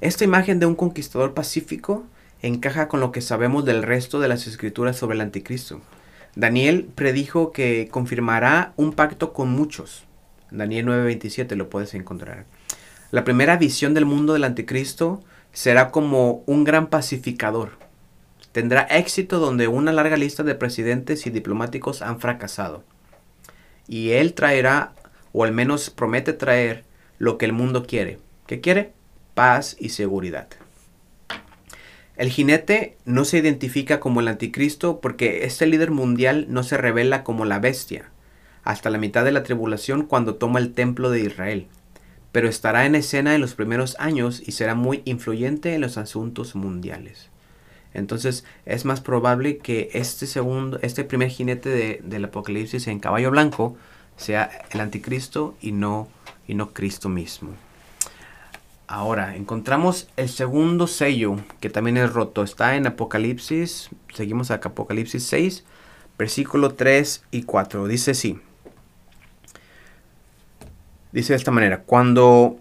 Esta 0.01 0.25
imagen 0.25 0.61
de 0.61 0.67
un 0.67 0.75
conquistador 0.75 1.35
pacífico 1.35 2.05
encaja 2.43 2.87
con 2.87 3.01
lo 3.01 3.13
que 3.13 3.23
sabemos 3.23 3.65
del 3.65 3.83
resto 3.83 4.21
de 4.21 4.29
las 4.29 4.47
escrituras 4.47 4.97
sobre 4.97 5.17
el 5.17 5.23
anticristo. 5.23 5.81
Daniel 6.37 6.89
predijo 6.95 7.51
que 7.51 7.89
confirmará 7.91 8.73
un 8.77 8.93
pacto 8.93 9.33
con 9.33 9.51
muchos. 9.51 10.08
Daniel 10.51 10.87
9:27 10.87 11.57
lo 11.57 11.69
puedes 11.69 11.95
encontrar. 11.95 12.47
La 13.11 13.25
primera 13.25 13.57
visión 13.57 13.95
del 13.95 14.05
mundo 14.05 14.33
del 14.33 14.45
anticristo 14.45 15.23
será 15.53 15.91
como 15.91 16.43
un 16.47 16.65
gran 16.65 16.89
pacificador. 16.89 17.73
Tendrá 18.53 18.83
éxito 18.83 19.39
donde 19.39 19.69
una 19.69 19.93
larga 19.93 20.17
lista 20.17 20.43
de 20.43 20.55
presidentes 20.55 21.27
y 21.27 21.31
diplomáticos 21.31 22.03
han 22.03 22.21
fracasado. 22.21 22.85
Y 23.87 24.11
él 24.11 24.35
traerá, 24.35 24.93
o 25.33 25.45
al 25.45 25.53
menos 25.53 25.91
promete 25.91 26.33
traer, 26.33 26.85
lo 27.19 27.39
que 27.39 27.47
el 27.47 27.53
mundo 27.53 27.87
quiere. 27.87 28.19
¿Qué 28.47 28.61
quiere? 28.61 28.93
Paz 29.35 29.77
y 29.79 29.91
seguridad. 29.91 30.49
El 32.17 32.31
jinete 32.31 32.97
no 33.05 33.25
se 33.25 33.39
identifica 33.39 34.01
como 34.01 34.21
el 34.21 34.29
anticristo 34.29 35.01
porque 35.01 35.45
este 35.45 35.67
líder 35.67 35.93
mundial 35.93 36.47
no 36.49 36.63
se 36.63 36.77
revela 36.77 37.23
como 37.23 37.45
la 37.45 37.61
bestia 37.61 38.11
hasta 38.69 38.91
la 38.91 38.99
mitad 38.99 39.25
de 39.25 39.33
la 39.33 39.43
tribulación 39.43 40.03
cuando 40.03 40.37
toma 40.37 40.59
el 40.59 40.73
templo 40.73 41.11
de 41.11 41.21
Israel 41.21 41.69
pero 42.33 42.49
estará 42.49 42.87
en 42.87 42.95
escena 42.95 43.35
en 43.35 43.41
los 43.41 43.55
primeros 43.55 43.97
años 43.99 44.43
y 44.45 44.53
será 44.53 44.75
muy 44.75 45.03
influyente 45.05 45.75
en 45.75 45.81
los 45.81 45.97
asuntos 45.97 46.55
mundiales. 46.55 47.31
Entonces 47.95 48.45
es 48.67 48.85
más 48.85 49.01
probable 49.01 49.59
que 49.59 49.91
este 49.95 50.27
segundo, 50.27 50.79
este 50.83 51.05
primer 51.05 51.31
jinete 51.31 51.69
de, 51.71 52.01
del 52.05 52.27
Apocalipsis 52.27 52.87
en 52.87 53.01
caballo 53.01 53.31
blanco 53.31 53.77
sea 54.17 54.51
el 54.71 54.81
anticristo 54.81 55.57
y 55.61 55.73
no, 55.73 56.09
y 56.47 56.55
no 56.55 56.73
Cristo 56.73 57.09
mismo. 57.09 57.51
Ahora, 58.87 59.37
encontramos 59.37 60.09
el 60.17 60.29
segundo 60.29 60.87
sello 60.87 61.37
que 61.61 61.71
también 61.71 61.99
es 61.99 62.13
roto. 62.13 62.43
Está 62.43 62.77
en 62.77 62.87
Apocalipsis, 62.87 63.91
seguimos 64.15 64.51
a 64.51 64.55
Apocalipsis 64.55 65.25
6, 65.25 65.65
versículo 66.17 66.75
3 66.75 67.25
y 67.31 67.43
4. 67.43 67.87
Dice 67.87 68.13
así. 68.13 68.39
Dice 71.13 71.33
de 71.33 71.39
esta 71.39 71.51
manera, 71.51 71.83
cuando, 71.83 72.59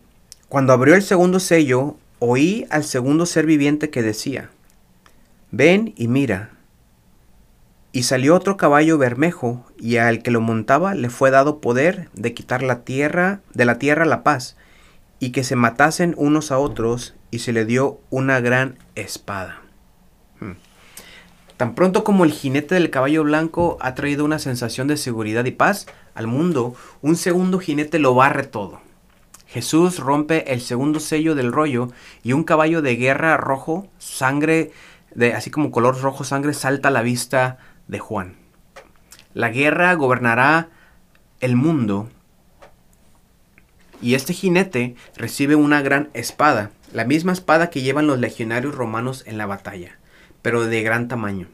cuando 0.50 0.74
abrió 0.74 0.96
el 0.96 1.02
segundo 1.02 1.40
sello, 1.40 1.98
oí 2.20 2.66
al 2.70 2.84
segundo 2.84 3.26
ser 3.26 3.46
viviente 3.46 3.90
que 3.90 4.02
decía, 4.02 4.50
ven 5.52 5.94
y 5.98 6.08
mira. 6.08 6.52
Y 7.92 8.04
salió 8.04 8.36
otro 8.36 8.58
caballo 8.58 8.98
bermejo, 8.98 9.66
y 9.78 9.98
al 9.98 10.22
que 10.22 10.32
lo 10.32 10.40
montaba 10.40 10.94
le 10.94 11.10
fue 11.10 11.32
dado 11.32 11.60
poder 11.60 12.10
de 12.14 12.34
quitar 12.34 12.64
la 12.64 12.84
tierra, 12.84 13.42
de 13.54 13.66
la 13.66 13.80
tierra 13.80 14.06
la 14.06 14.24
paz, 14.24 14.56
y 15.20 15.32
que 15.32 15.44
se 15.44 15.56
matasen 15.56 16.14
unos 16.18 16.52
a 16.52 16.60
otros, 16.60 17.16
y 17.32 17.40
se 17.40 17.54
le 17.54 17.66
dio 17.66 18.00
una 18.10 18.40
gran 18.40 18.78
espada. 18.96 19.62
Hmm. 20.40 20.54
Tan 21.58 21.74
pronto 21.74 22.04
como 22.04 22.24
el 22.24 22.32
jinete 22.32 22.76
del 22.76 22.92
caballo 22.92 23.24
blanco 23.24 23.78
ha 23.82 23.96
traído 23.96 24.24
una 24.24 24.38
sensación 24.38 24.88
de 24.88 24.96
seguridad 24.96 25.44
y 25.46 25.52
paz 25.52 25.88
al 26.14 26.28
mundo, 26.28 26.76
un 27.02 27.16
segundo 27.16 27.58
jinete 27.58 27.98
lo 27.98 28.14
barre 28.14 28.44
todo. 28.44 28.80
Jesús 29.48 29.98
rompe 29.98 30.54
el 30.54 30.62
segundo 30.62 31.00
sello 31.00 31.34
del 31.34 31.52
rollo 31.52 31.92
y 32.22 32.34
un 32.34 32.44
caballo 32.44 32.84
de 32.84 32.96
guerra 32.96 33.38
rojo, 33.38 33.88
sangre, 33.98 34.72
de, 35.16 35.34
así 35.34 35.50
como 35.50 35.72
color 35.72 36.00
rojo 36.00 36.24
sangre, 36.24 36.54
salta 36.54 36.90
a 36.90 36.92
la 36.92 37.02
vista 37.02 37.58
de 37.88 37.98
Juan. 37.98 38.36
La 39.34 39.50
guerra 39.50 39.96
gobernará 39.96 40.70
el 41.40 41.56
mundo 41.56 42.08
y 44.00 44.14
este 44.14 44.34
jinete 44.34 44.96
recibe 45.16 45.56
una 45.56 45.82
gran 45.82 46.10
espada, 46.14 46.70
la 46.94 47.04
misma 47.04 47.32
espada 47.32 47.72
que 47.72 47.82
llevan 47.82 48.06
los 48.06 48.20
legionarios 48.20 48.76
romanos 48.76 49.24
en 49.26 49.40
la 49.40 49.48
batalla 49.48 49.98
pero 50.42 50.66
de 50.66 50.82
gran 50.84 51.08
tamaño. 51.08 51.48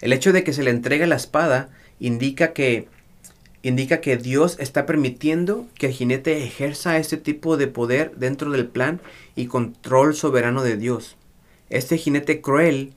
El 0.00 0.12
hecho 0.12 0.32
de 0.32 0.44
que 0.44 0.52
se 0.52 0.62
le 0.62 0.70
entregue 0.70 1.06
la 1.06 1.16
espada 1.16 1.70
indica 1.98 2.52
que 2.52 2.88
indica 3.62 4.02
que 4.02 4.18
Dios 4.18 4.56
está 4.60 4.84
permitiendo 4.84 5.66
que 5.74 5.86
el 5.86 5.92
jinete 5.92 6.44
ejerza 6.44 6.98
este 6.98 7.16
tipo 7.16 7.56
de 7.56 7.66
poder 7.66 8.14
dentro 8.16 8.50
del 8.50 8.66
plan 8.66 9.00
y 9.36 9.46
control 9.46 10.14
soberano 10.14 10.62
de 10.62 10.76
Dios. 10.76 11.16
Este 11.70 11.96
jinete 11.96 12.42
cruel 12.42 12.92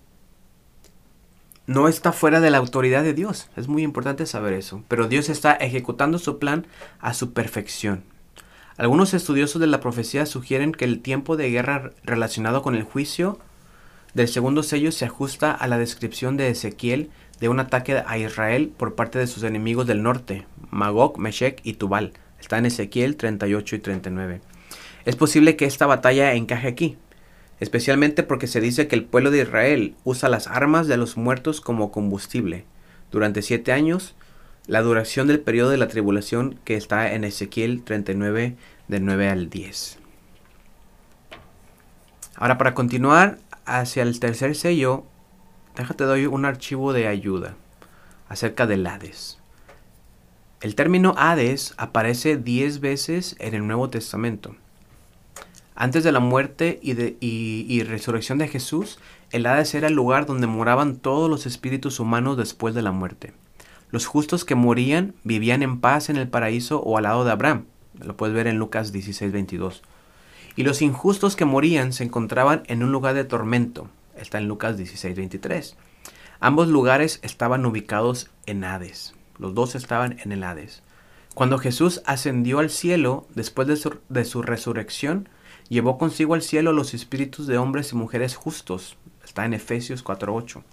no 1.68 1.88
está 1.88 2.12
fuera 2.12 2.42
de 2.42 2.50
la 2.50 2.58
autoridad 2.58 3.04
de 3.04 3.14
Dios. 3.14 3.50
Es 3.56 3.68
muy 3.68 3.84
importante 3.84 4.26
saber 4.26 4.54
eso. 4.54 4.84
Pero 4.88 5.08
Dios 5.08 5.30
está 5.30 5.54
ejecutando 5.54 6.20
su 6.20 6.40
plan 6.40 6.68
a 7.00 7.14
su 7.14 7.34
perfección. 7.34 8.04
Algunos 8.78 9.14
estudiosos 9.14 9.60
de 9.60 9.68
la 9.68 9.80
profecía 9.80 10.26
sugieren 10.26 10.72
que 10.72 10.86
el 10.86 11.02
tiempo 11.02 11.36
de 11.36 11.50
guerra 11.50 11.92
relacionado 12.04 12.62
con 12.62 12.76
el 12.76 12.84
juicio 12.84 13.40
del 14.18 14.28
segundo 14.28 14.64
sello 14.64 14.92
se 14.92 15.06
ajusta 15.06 15.52
a 15.52 15.68
la 15.68 15.78
descripción 15.78 16.38
de 16.38 16.50
Ezequiel 16.50 17.12
de 17.40 17.50
un 17.50 17.60
ataque 17.60 18.02
a 18.04 18.18
Israel 18.18 18.74
por 18.76 18.96
parte 18.96 19.20
de 19.20 19.28
sus 19.28 19.44
enemigos 19.44 19.86
del 19.86 20.02
norte, 20.02 20.48
Magog, 20.72 21.20
Meshech 21.20 21.60
y 21.64 21.74
Tubal. 21.74 22.14
Está 22.40 22.58
en 22.58 22.66
Ezequiel 22.66 23.16
38 23.16 23.76
y 23.76 23.80
39. 23.80 24.42
Es 25.06 25.16
posible 25.16 25.56
que 25.56 25.66
esta 25.66 25.86
batalla 25.86 26.34
encaje 26.34 26.68
aquí, 26.68 26.98
especialmente 27.60 28.24
porque 28.24 28.48
se 28.48 28.60
dice 28.60 28.88
que 28.88 28.96
el 28.96 29.04
pueblo 29.04 29.30
de 29.30 29.44
Israel 29.44 29.94
usa 30.04 30.30
las 30.30 30.48
armas 30.48 30.88
de 30.88 30.98
los 30.98 31.16
muertos 31.16 31.62
como 31.62 31.92
combustible. 31.92 32.66
Durante 33.12 33.44
siete 33.44 33.72
años, 33.72 34.16
la 34.66 34.82
duración 34.82 35.28
del 35.28 35.42
periodo 35.42 35.70
de 35.70 35.78
la 35.78 35.90
tribulación 35.90 36.60
que 36.64 36.76
está 36.76 37.14
en 37.14 37.24
Ezequiel 37.24 37.84
39 37.84 38.56
del 38.88 39.06
9 39.06 39.30
al 39.30 39.52
10. 39.52 40.00
Ahora 42.36 42.58
para 42.58 42.74
continuar 42.74 43.38
hacia 43.68 44.04
el 44.04 44.20
tercer 44.20 44.56
sello, 44.56 45.04
déjate 45.76 46.06
doy 46.06 46.26
un 46.26 46.46
archivo 46.46 46.94
de 46.94 47.08
ayuda 47.08 47.56
acerca 48.30 48.66
del 48.66 48.88
Hades. 48.88 49.38
El 50.60 50.74
término 50.74 51.14
Hades 51.18 51.76
aparece 51.78 52.38
10 52.38 52.80
veces 52.80 53.36
en 53.40 53.54
el 53.54 53.68
Nuevo 53.68 53.90
Testamento. 53.90 54.56
Antes 55.76 56.04
de 56.04 56.12
la 56.12 56.20
muerte 56.20 56.80
y, 56.82 56.94
de, 56.94 57.16
y, 57.20 57.84
resurrección 57.84 58.40
de 58.40 58.48
Jesús, 58.48 58.98
el 59.32 59.46
Hades 59.46 59.76
era 59.76 59.90
el 59.90 59.94
lugar 59.94 60.26
donde 60.26 60.48
moraban 60.48 60.98
todos 60.98 61.30
los 61.30 61.46
espíritus 61.46 62.00
humanos 62.00 62.38
después 62.38 62.74
de 62.74 62.82
la 62.82 62.92
muerte. 62.92 63.34
Los 63.92 64.08
justos 64.08 64.44
que 64.44 64.56
morían 64.56 65.14
vivían 65.24 65.62
en 65.62 65.80
paz 65.80 66.10
en 66.10 66.18
el 66.18 66.28
paraíso 66.28 66.82
o 66.82 66.98
al 66.98 67.04
lado 67.04 67.24
de 67.24 67.32
Abraham. 67.32 67.66
Lo 68.00 68.18
puedes 68.18 68.36
ver 68.36 68.48
en 68.48 68.58
Lucas 68.58 68.92
16, 68.92 69.32
22. 69.32 69.84
Y 70.58 70.64
los 70.64 70.82
injustos 70.82 71.36
que 71.36 71.46
morían 71.46 71.94
se 71.94 72.04
encontraban 72.04 72.64
en 72.66 72.82
un 72.84 72.92
lugar 72.92 73.14
de 73.14 73.24
tormento. 73.24 73.90
Está 74.18 74.40
en 74.40 74.48
Lucas 74.48 74.76
16, 74.76 75.16
23. 75.16 75.78
Ambos 76.40 76.68
lugares 76.68 77.20
estaban 77.22 77.64
ubicados 77.68 78.32
en 78.48 78.64
Hades. 78.64 79.14
Los 79.38 79.54
dos 79.54 79.76
estaban 79.76 80.18
en 80.20 80.32
el 80.32 80.44
Hades. 80.44 80.82
Cuando 81.36 81.60
Jesús 81.60 82.02
ascendió 82.08 82.58
al 82.58 82.72
cielo 82.72 83.28
después 83.36 83.68
de 83.68 83.76
su, 83.76 84.00
de 84.10 84.26
su 84.26 84.42
resurrección, 84.42 85.30
llevó 85.70 86.00
consigo 86.00 86.34
al 86.34 86.42
cielo 86.42 86.74
los 86.74 86.96
espíritus 86.96 87.46
de 87.46 87.60
hombres 87.60 87.92
y 87.92 87.96
mujeres 87.96 88.36
justos. 88.36 88.98
Está 89.24 89.46
en 89.46 89.54
Efesios 89.54 90.04
4.8. 90.04 90.64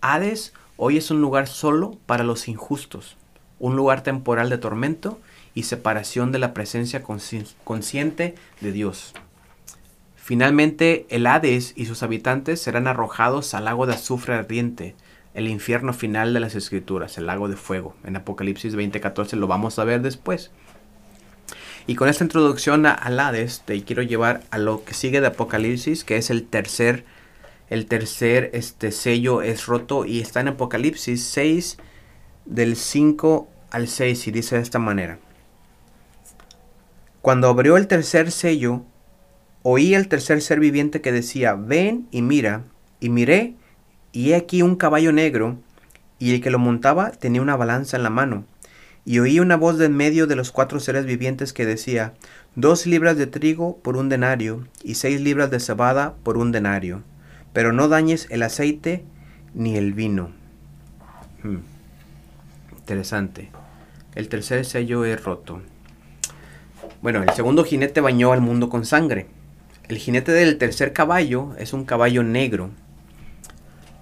Hades 0.00 0.54
hoy 0.78 0.96
es 0.96 1.10
un 1.10 1.20
lugar 1.20 1.46
solo 1.46 1.98
para 2.06 2.24
los 2.24 2.48
injustos, 2.48 3.18
un 3.58 3.76
lugar 3.76 4.02
temporal 4.02 4.48
de 4.48 4.56
tormento 4.56 5.20
y 5.54 5.64
separación 5.64 6.32
de 6.32 6.38
la 6.38 6.52
presencia 6.52 7.02
consciente 7.02 8.34
de 8.60 8.72
Dios. 8.72 9.14
Finalmente, 10.16 11.06
el 11.10 11.26
Hades 11.26 11.74
y 11.76 11.86
sus 11.86 12.02
habitantes 12.02 12.60
serán 12.60 12.86
arrojados 12.86 13.54
al 13.54 13.66
lago 13.66 13.86
de 13.86 13.94
azufre 13.94 14.34
ardiente, 14.34 14.94
el 15.34 15.48
infierno 15.48 15.92
final 15.92 16.32
de 16.32 16.40
las 16.40 16.54
escrituras, 16.54 17.18
el 17.18 17.26
lago 17.26 17.48
de 17.48 17.56
fuego. 17.56 17.94
En 18.04 18.16
Apocalipsis 18.16 18.74
20:14 18.74 19.36
lo 19.36 19.46
vamos 19.46 19.78
a 19.78 19.84
ver 19.84 20.00
después. 20.00 20.50
Y 21.86 21.96
con 21.96 22.08
esta 22.08 22.24
introducción 22.24 22.86
a, 22.86 22.94
Hades, 22.94 23.62
te 23.66 23.82
quiero 23.84 24.02
llevar 24.02 24.42
a 24.50 24.58
lo 24.58 24.84
que 24.84 24.94
sigue 24.94 25.20
de 25.20 25.26
Apocalipsis, 25.26 26.04
que 26.04 26.16
es 26.16 26.30
el 26.30 26.46
tercer, 26.46 27.04
el 27.68 27.84
tercer 27.84 28.50
este, 28.54 28.92
sello 28.92 29.42
es 29.42 29.66
roto 29.66 30.06
y 30.06 30.20
está 30.20 30.40
en 30.40 30.48
Apocalipsis 30.48 31.22
6 31.22 31.76
del 32.46 32.76
5 32.76 33.48
al 33.70 33.88
6 33.88 34.28
y 34.28 34.30
dice 34.30 34.56
de 34.56 34.62
esta 34.62 34.78
manera. 34.78 35.18
Cuando 37.24 37.48
abrió 37.48 37.78
el 37.78 37.86
tercer 37.86 38.30
sello, 38.30 38.82
oí 39.62 39.94
el 39.94 40.08
tercer 40.08 40.42
ser 40.42 40.60
viviente 40.60 41.00
que 41.00 41.10
decía, 41.10 41.54
ven 41.54 42.06
y 42.10 42.20
mira, 42.20 42.64
y 43.00 43.08
miré, 43.08 43.54
y 44.12 44.32
he 44.32 44.36
aquí 44.36 44.60
un 44.60 44.76
caballo 44.76 45.10
negro, 45.10 45.56
y 46.18 46.34
el 46.34 46.42
que 46.42 46.50
lo 46.50 46.58
montaba 46.58 47.12
tenía 47.12 47.40
una 47.40 47.56
balanza 47.56 47.96
en 47.96 48.02
la 48.02 48.10
mano 48.10 48.44
y 49.06 49.20
oí 49.20 49.40
una 49.40 49.56
voz 49.56 49.78
de 49.78 49.86
en 49.86 49.96
medio 49.96 50.26
de 50.26 50.36
los 50.36 50.50
cuatro 50.50 50.80
seres 50.80 51.06
vivientes 51.06 51.54
que 51.54 51.64
decía, 51.64 52.12
dos 52.56 52.86
libras 52.86 53.16
de 53.16 53.26
trigo 53.26 53.78
por 53.78 53.96
un 53.96 54.10
denario, 54.10 54.66
y 54.82 54.96
seis 54.96 55.18
libras 55.18 55.50
de 55.50 55.60
cebada 55.60 56.14
por 56.22 56.36
un 56.36 56.52
denario, 56.52 57.02
pero 57.54 57.72
no 57.72 57.88
dañes 57.88 58.26
el 58.28 58.42
aceite 58.42 59.02
ni 59.54 59.78
el 59.78 59.94
vino. 59.94 60.30
Hmm. 61.42 61.60
Interesante. 62.76 63.50
El 64.14 64.28
tercer 64.28 64.66
sello 64.66 65.06
es 65.06 65.24
roto. 65.24 65.62
Bueno, 67.04 67.22
el 67.22 67.28
segundo 67.34 67.64
jinete 67.64 68.00
bañó 68.00 68.32
al 68.32 68.40
mundo 68.40 68.70
con 68.70 68.86
sangre. 68.86 69.26
El 69.88 69.98
jinete 69.98 70.32
del 70.32 70.56
tercer 70.56 70.94
caballo 70.94 71.50
es 71.58 71.74
un 71.74 71.84
caballo 71.84 72.22
negro. 72.22 72.70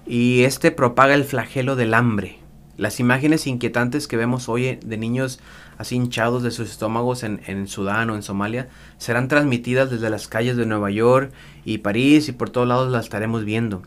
Y 0.07 0.43
este 0.43 0.71
propaga 0.71 1.13
el 1.13 1.25
flagelo 1.25 1.75
del 1.75 1.95
hambre. 1.95 2.39
Las 2.77 3.01
imágenes 3.01 3.45
inquietantes 3.45 4.07
que 4.07 4.15
vemos 4.15 4.47
hoy 4.47 4.79
de 4.81 4.95
niños 4.95 5.41
así 5.77 5.97
hinchados 5.97 6.43
de 6.43 6.51
sus 6.51 6.71
estómagos 6.71 7.23
en, 7.23 7.67
Sudán 7.67 8.09
o 8.09 8.15
en 8.15 8.23
Somalia 8.23 8.69
serán 8.99 9.27
transmitidas 9.27 9.91
desde 9.91 10.09
las 10.09 10.29
calles 10.29 10.55
de 10.55 10.65
Nueva 10.65 10.89
York 10.89 11.33
y 11.65 11.79
París 11.79 12.29
y 12.29 12.31
por 12.31 12.51
todos 12.51 12.69
lados 12.69 12.89
las 12.89 13.03
estaremos 13.03 13.43
viendo. 13.43 13.83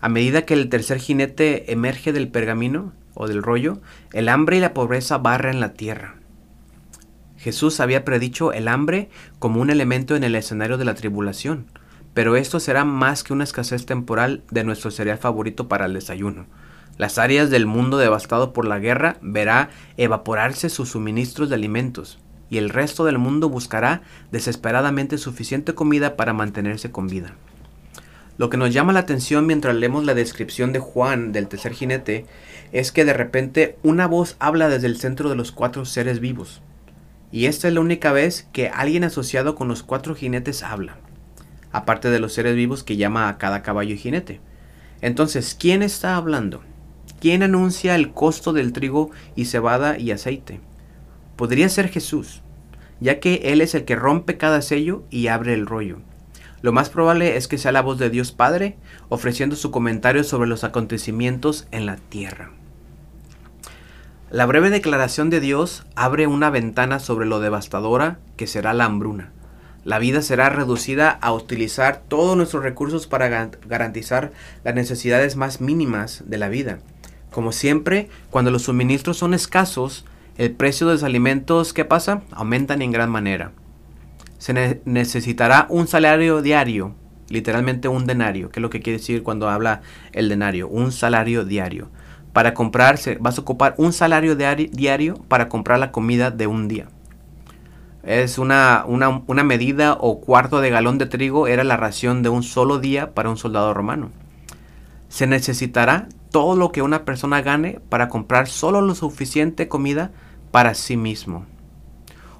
A 0.00 0.08
medida 0.08 0.42
que 0.42 0.54
el 0.54 0.68
tercer 0.68 1.00
jinete 1.00 1.72
emerge 1.72 2.12
del 2.12 2.28
pergamino 2.28 2.92
o 3.14 3.26
del 3.26 3.42
rollo, 3.42 3.80
el 4.12 4.28
hambre 4.28 4.58
y 4.58 4.60
la 4.60 4.72
pobreza 4.72 5.18
barren 5.18 5.58
la 5.58 5.72
tierra. 5.72 6.21
Jesús 7.42 7.80
había 7.80 8.04
predicho 8.04 8.52
el 8.52 8.68
hambre 8.68 9.10
como 9.40 9.60
un 9.60 9.70
elemento 9.70 10.14
en 10.14 10.22
el 10.22 10.36
escenario 10.36 10.78
de 10.78 10.84
la 10.84 10.94
tribulación, 10.94 11.66
pero 12.14 12.36
esto 12.36 12.60
será 12.60 12.84
más 12.84 13.24
que 13.24 13.32
una 13.32 13.42
escasez 13.42 13.84
temporal 13.84 14.44
de 14.52 14.62
nuestro 14.62 14.92
cereal 14.92 15.18
favorito 15.18 15.66
para 15.66 15.86
el 15.86 15.94
desayuno. 15.94 16.46
Las 16.98 17.18
áreas 17.18 17.50
del 17.50 17.66
mundo 17.66 17.98
devastado 17.98 18.52
por 18.52 18.64
la 18.64 18.78
guerra 18.78 19.16
verá 19.22 19.70
evaporarse 19.96 20.68
sus 20.70 20.90
suministros 20.90 21.48
de 21.48 21.56
alimentos, 21.56 22.20
y 22.48 22.58
el 22.58 22.70
resto 22.70 23.04
del 23.04 23.18
mundo 23.18 23.48
buscará 23.48 24.02
desesperadamente 24.30 25.18
suficiente 25.18 25.74
comida 25.74 26.14
para 26.14 26.32
mantenerse 26.32 26.92
con 26.92 27.08
vida. 27.08 27.34
Lo 28.38 28.50
que 28.50 28.56
nos 28.56 28.72
llama 28.72 28.92
la 28.92 29.00
atención 29.00 29.46
mientras 29.46 29.74
leemos 29.74 30.04
la 30.04 30.14
descripción 30.14 30.72
de 30.72 30.78
Juan 30.78 31.32
del 31.32 31.48
tercer 31.48 31.72
jinete 31.72 32.24
es 32.70 32.92
que 32.92 33.04
de 33.04 33.14
repente 33.14 33.78
una 33.82 34.06
voz 34.06 34.36
habla 34.38 34.68
desde 34.68 34.86
el 34.86 34.96
centro 34.96 35.28
de 35.28 35.34
los 35.34 35.50
cuatro 35.50 35.84
seres 35.84 36.20
vivos. 36.20 36.62
Y 37.32 37.46
esta 37.46 37.66
es 37.66 37.74
la 37.74 37.80
única 37.80 38.12
vez 38.12 38.46
que 38.52 38.68
alguien 38.68 39.04
asociado 39.04 39.54
con 39.54 39.66
los 39.66 39.82
cuatro 39.82 40.14
jinetes 40.14 40.62
habla, 40.62 40.98
aparte 41.72 42.10
de 42.10 42.20
los 42.20 42.34
seres 42.34 42.54
vivos 42.54 42.84
que 42.84 42.98
llama 42.98 43.28
a 43.28 43.38
cada 43.38 43.62
caballo 43.62 43.94
y 43.94 43.98
jinete. 43.98 44.40
Entonces, 45.00 45.56
¿quién 45.58 45.82
está 45.82 46.16
hablando? 46.16 46.62
¿Quién 47.20 47.42
anuncia 47.42 47.94
el 47.94 48.12
costo 48.12 48.52
del 48.52 48.72
trigo 48.72 49.10
y 49.34 49.46
cebada 49.46 49.98
y 49.98 50.10
aceite? 50.10 50.60
Podría 51.36 51.70
ser 51.70 51.88
Jesús, 51.88 52.42
ya 53.00 53.18
que 53.18 53.40
Él 53.44 53.62
es 53.62 53.74
el 53.74 53.86
que 53.86 53.96
rompe 53.96 54.36
cada 54.36 54.60
sello 54.60 55.04
y 55.10 55.28
abre 55.28 55.54
el 55.54 55.66
rollo. 55.66 56.00
Lo 56.60 56.72
más 56.72 56.90
probable 56.90 57.36
es 57.36 57.48
que 57.48 57.58
sea 57.58 57.72
la 57.72 57.82
voz 57.82 57.98
de 57.98 58.10
Dios 58.10 58.30
Padre 58.30 58.76
ofreciendo 59.08 59.56
su 59.56 59.70
comentario 59.70 60.22
sobre 60.22 60.48
los 60.48 60.64
acontecimientos 60.64 61.66
en 61.72 61.86
la 61.86 61.96
tierra. 61.96 62.52
La 64.32 64.46
breve 64.46 64.70
declaración 64.70 65.28
de 65.28 65.40
Dios 65.40 65.84
abre 65.94 66.26
una 66.26 66.48
ventana 66.48 67.00
sobre 67.00 67.26
lo 67.26 67.38
devastadora 67.38 68.18
que 68.38 68.46
será 68.46 68.72
la 68.72 68.86
hambruna. 68.86 69.30
La 69.84 69.98
vida 69.98 70.22
será 70.22 70.48
reducida 70.48 71.10
a 71.10 71.34
utilizar 71.34 72.00
todos 72.08 72.34
nuestros 72.34 72.62
recursos 72.62 73.06
para 73.06 73.28
garantizar 73.28 74.32
las 74.64 74.74
necesidades 74.74 75.36
más 75.36 75.60
mínimas 75.60 76.22
de 76.24 76.38
la 76.38 76.48
vida. 76.48 76.78
Como 77.30 77.52
siempre, 77.52 78.08
cuando 78.30 78.50
los 78.50 78.62
suministros 78.62 79.18
son 79.18 79.34
escasos, 79.34 80.06
el 80.38 80.52
precio 80.52 80.86
de 80.86 80.94
los 80.94 81.02
alimentos, 81.02 81.74
¿qué 81.74 81.84
pasa? 81.84 82.22
Aumentan 82.30 82.80
en 82.80 82.90
gran 82.90 83.10
manera. 83.10 83.52
Se 84.38 84.80
necesitará 84.86 85.66
un 85.68 85.88
salario 85.88 86.40
diario, 86.40 86.94
literalmente 87.28 87.86
un 87.86 88.06
denario, 88.06 88.48
que 88.48 88.60
es 88.60 88.62
lo 88.62 88.70
que 88.70 88.80
quiere 88.80 88.98
decir 88.98 89.22
cuando 89.22 89.50
habla 89.50 89.82
el 90.12 90.30
denario, 90.30 90.68
un 90.68 90.90
salario 90.90 91.44
diario. 91.44 91.90
Para 92.32 92.54
comprarse, 92.54 93.18
vas 93.20 93.36
a 93.36 93.42
ocupar 93.42 93.74
un 93.76 93.92
salario 93.92 94.36
diario 94.36 95.16
para 95.28 95.48
comprar 95.48 95.78
la 95.78 95.92
comida 95.92 96.30
de 96.30 96.46
un 96.46 96.66
día. 96.66 96.88
Es 98.02 98.38
una, 98.38 98.84
una, 98.86 99.44
medida 99.44 99.96
o 100.00 100.20
cuarto 100.20 100.60
de 100.60 100.70
galón 100.70 100.98
de 100.98 101.06
trigo 101.06 101.46
era 101.46 101.62
la 101.62 101.76
ración 101.76 102.22
de 102.22 102.30
un 102.30 102.42
solo 102.42 102.80
día 102.80 103.14
para 103.14 103.30
un 103.30 103.36
soldado 103.36 103.74
romano. 103.74 104.10
Se 105.08 105.26
necesitará 105.26 106.08
todo 106.30 106.56
lo 106.56 106.72
que 106.72 106.82
una 106.82 107.04
persona 107.04 107.42
gane 107.42 107.78
para 107.88 108.08
comprar 108.08 108.48
solo 108.48 108.80
lo 108.80 108.94
suficiente 108.94 109.68
comida 109.68 110.10
para 110.50 110.74
sí 110.74 110.96
mismo. 110.96 111.46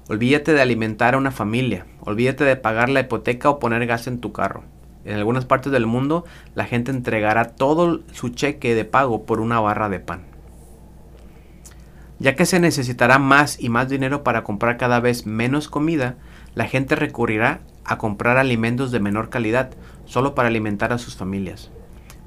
Olvídate 0.09 0.51
de 0.51 0.61
alimentar 0.61 1.13
a 1.13 1.17
una 1.17 1.31
familia, 1.31 1.85
olvídate 2.01 2.43
de 2.43 2.57
pagar 2.57 2.89
la 2.89 3.01
hipoteca 3.01 3.49
o 3.49 3.59
poner 3.59 3.85
gas 3.85 4.07
en 4.07 4.19
tu 4.19 4.33
carro. 4.33 4.63
En 5.05 5.17
algunas 5.17 5.45
partes 5.45 5.71
del 5.71 5.85
mundo 5.85 6.25
la 6.55 6.65
gente 6.65 6.91
entregará 6.91 7.45
todo 7.45 8.01
su 8.11 8.29
cheque 8.29 8.75
de 8.75 8.85
pago 8.85 9.25
por 9.25 9.39
una 9.39 9.59
barra 9.59 9.89
de 9.89 9.99
pan. 9.99 10.21
Ya 12.19 12.35
que 12.35 12.45
se 12.45 12.59
necesitará 12.59 13.19
más 13.19 13.59
y 13.59 13.69
más 13.69 13.89
dinero 13.89 14.23
para 14.23 14.43
comprar 14.43 14.77
cada 14.77 14.99
vez 14.99 15.25
menos 15.25 15.67
comida, 15.67 16.15
la 16.55 16.67
gente 16.67 16.95
recurrirá 16.95 17.61
a 17.83 17.97
comprar 17.97 18.37
alimentos 18.37 18.91
de 18.91 18.99
menor 18.99 19.29
calidad 19.29 19.71
solo 20.05 20.35
para 20.35 20.47
alimentar 20.47 20.93
a 20.93 20.97
sus 20.97 21.17
familias. 21.17 21.69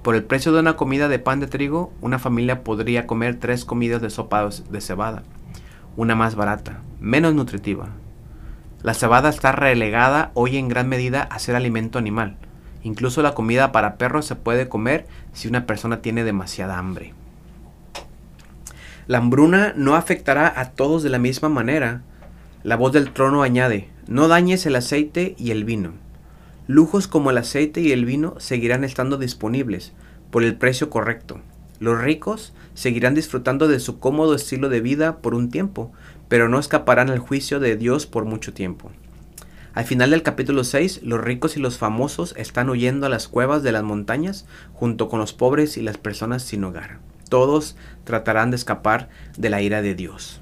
Por 0.02 0.14
el 0.14 0.24
precio 0.24 0.52
de 0.52 0.60
una 0.60 0.76
comida 0.76 1.08
de 1.08 1.18
pan 1.18 1.40
de 1.40 1.46
trigo, 1.46 1.92
una 2.00 2.18
familia 2.18 2.62
podría 2.62 3.06
comer 3.06 3.40
tres 3.40 3.64
comidas 3.64 4.02
de 4.02 4.10
sopa 4.10 4.48
de 4.48 4.80
cebada, 4.80 5.22
una 5.96 6.14
más 6.14 6.34
barata, 6.36 6.80
menos 7.00 7.34
nutritiva. 7.34 7.88
La 8.82 8.94
cebada 8.94 9.30
está 9.30 9.50
relegada 9.52 10.30
hoy 10.34 10.58
en 10.58 10.68
gran 10.68 10.88
medida 10.88 11.22
a 11.22 11.38
ser 11.38 11.56
alimento 11.56 11.98
animal. 11.98 12.36
Incluso 12.86 13.20
la 13.20 13.34
comida 13.34 13.72
para 13.72 13.98
perros 13.98 14.26
se 14.26 14.36
puede 14.36 14.68
comer 14.68 15.08
si 15.32 15.48
una 15.48 15.66
persona 15.66 16.02
tiene 16.02 16.22
demasiada 16.22 16.78
hambre. 16.78 17.14
La 19.08 19.18
hambruna 19.18 19.74
no 19.76 19.96
afectará 19.96 20.52
a 20.54 20.70
todos 20.70 21.02
de 21.02 21.10
la 21.10 21.18
misma 21.18 21.48
manera. 21.48 22.02
La 22.62 22.76
voz 22.76 22.92
del 22.92 23.10
trono 23.10 23.42
añade, 23.42 23.88
no 24.06 24.28
dañes 24.28 24.66
el 24.66 24.76
aceite 24.76 25.34
y 25.36 25.50
el 25.50 25.64
vino. 25.64 25.94
Lujos 26.68 27.08
como 27.08 27.32
el 27.32 27.38
aceite 27.38 27.80
y 27.80 27.90
el 27.90 28.04
vino 28.04 28.36
seguirán 28.38 28.84
estando 28.84 29.18
disponibles 29.18 29.92
por 30.30 30.44
el 30.44 30.54
precio 30.54 30.88
correcto. 30.88 31.40
Los 31.80 32.00
ricos 32.00 32.54
seguirán 32.74 33.14
disfrutando 33.16 33.66
de 33.66 33.80
su 33.80 33.98
cómodo 33.98 34.36
estilo 34.36 34.68
de 34.68 34.80
vida 34.80 35.16
por 35.16 35.34
un 35.34 35.50
tiempo, 35.50 35.90
pero 36.28 36.48
no 36.48 36.60
escaparán 36.60 37.10
al 37.10 37.18
juicio 37.18 37.58
de 37.58 37.74
Dios 37.74 38.06
por 38.06 38.26
mucho 38.26 38.54
tiempo. 38.54 38.92
Al 39.76 39.84
final 39.84 40.08
del 40.08 40.22
capítulo 40.22 40.64
6, 40.64 41.00
los 41.02 41.20
ricos 41.20 41.58
y 41.58 41.60
los 41.60 41.76
famosos 41.76 42.32
están 42.38 42.70
huyendo 42.70 43.04
a 43.04 43.10
las 43.10 43.28
cuevas 43.28 43.62
de 43.62 43.72
las 43.72 43.82
montañas 43.82 44.46
junto 44.72 45.10
con 45.10 45.20
los 45.20 45.34
pobres 45.34 45.76
y 45.76 45.82
las 45.82 45.98
personas 45.98 46.42
sin 46.42 46.64
hogar. 46.64 46.98
Todos 47.28 47.76
tratarán 48.04 48.50
de 48.50 48.56
escapar 48.56 49.10
de 49.36 49.50
la 49.50 49.60
ira 49.60 49.82
de 49.82 49.94
Dios. 49.94 50.40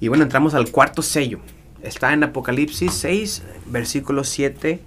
Y 0.00 0.08
bueno, 0.08 0.24
entramos 0.24 0.54
al 0.54 0.72
cuarto 0.72 1.00
sello. 1.00 1.38
Está 1.80 2.12
en 2.12 2.24
Apocalipsis 2.24 2.92
6, 2.92 3.44
versículos 3.66 4.28
7 4.30 4.80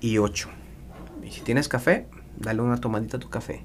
y 0.00 0.18
8. 0.18 0.48
Y 1.24 1.30
si 1.30 1.42
tienes 1.42 1.68
café, 1.68 2.08
dale 2.36 2.62
una 2.62 2.80
tomadita 2.80 3.18
a 3.18 3.20
tu 3.20 3.30
café. 3.30 3.62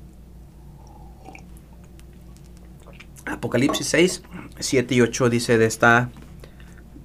Apocalipsis 3.26 3.88
6, 3.88 4.22
7 4.60 4.94
y 4.94 5.02
8 5.02 5.32
dice 5.32 5.58
de 5.58 5.66
esta, 5.66 6.12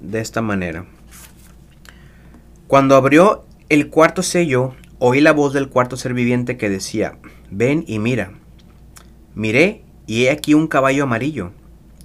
de 0.03 0.21
esta 0.21 0.43
manera. 0.43 0.85
Cuando 2.69 2.97
abrió 2.97 3.47
el 3.71 3.89
cuarto 3.89 4.23
sello, 4.23 4.75
oí 4.99 5.23
la 5.23 5.33
voz 5.33 5.55
del 5.55 5.71
cuarto 5.71 5.97
ser 5.97 6.13
viviente 6.13 6.59
que 6.59 6.69
decía, 6.69 7.17
ven 7.51 7.83
y 7.87 7.99
mira. 7.99 8.33
Miré 9.35 9.85
y 10.07 10.27
he 10.27 10.31
aquí 10.31 10.53
un 10.53 10.67
caballo 10.67 11.05
amarillo, 11.05 11.53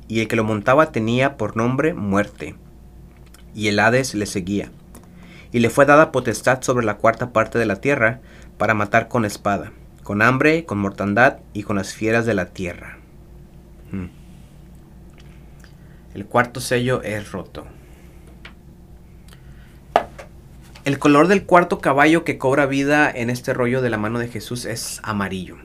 y 0.08 0.22
el 0.22 0.30
que 0.30 0.38
lo 0.38 0.46
montaba 0.46 0.94
tenía 0.94 1.36
por 1.36 1.58
nombre 1.58 1.94
muerte, 1.94 2.56
y 3.54 3.68
el 3.68 3.78
Hades 3.78 4.16
le 4.16 4.26
seguía. 4.26 4.72
Y 5.52 5.60
le 5.60 5.70
fue 5.70 5.86
dada 5.86 6.14
potestad 6.14 6.62
sobre 6.62 6.86
la 6.86 6.96
cuarta 6.96 7.34
parte 7.34 7.60
de 7.60 7.66
la 7.66 7.82
tierra 7.82 8.22
para 8.58 8.74
matar 8.74 9.10
con 9.10 9.26
espada, 9.26 9.74
con 10.02 10.22
hambre, 10.22 10.64
con 10.64 10.78
mortandad 10.78 11.40
y 11.52 11.64
con 11.64 11.76
las 11.76 11.94
fieras 11.94 12.26
de 12.26 12.36
la 12.36 12.46
tierra. 12.46 13.00
Hmm. 13.92 14.06
El 16.14 16.26
cuarto 16.26 16.62
sello 16.62 17.02
es 17.02 17.34
roto. 17.34 17.66
El 20.86 21.00
color 21.00 21.30
del 21.30 21.46
cuarto 21.46 21.80
caballo 21.80 22.26
que 22.26 22.38
cobra 22.38 22.66
vida 22.66 23.10
en 23.10 23.30
este 23.30 23.54
rollo 23.54 23.82
de 23.82 23.90
la 23.90 23.98
mano 23.98 24.20
de 24.20 24.28
Jesús 24.28 24.66
es 24.66 25.00
amarillo. 25.04 25.56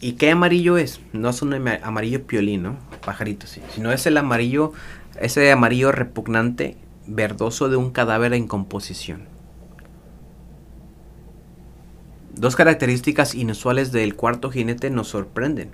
¿Y 0.00 0.12
qué 0.12 0.30
amarillo 0.30 0.78
es? 0.78 1.00
No 1.12 1.28
es 1.28 1.42
un 1.42 1.52
amarillo 1.52 2.26
piolino, 2.26 2.78
pajarito, 3.04 3.46
sí, 3.46 3.60
sino 3.74 3.92
es 3.92 4.06
el 4.06 4.16
amarillo, 4.16 4.72
ese 5.20 5.52
amarillo 5.52 5.92
repugnante, 5.92 6.78
verdoso 7.06 7.68
de 7.68 7.76
un 7.76 7.90
cadáver 7.90 8.32
en 8.32 8.48
composición. 8.48 9.28
Dos 12.34 12.56
características 12.56 13.34
inusuales 13.34 13.92
del 13.92 14.16
cuarto 14.16 14.50
jinete 14.50 14.88
nos 14.88 15.08
sorprenden. 15.08 15.72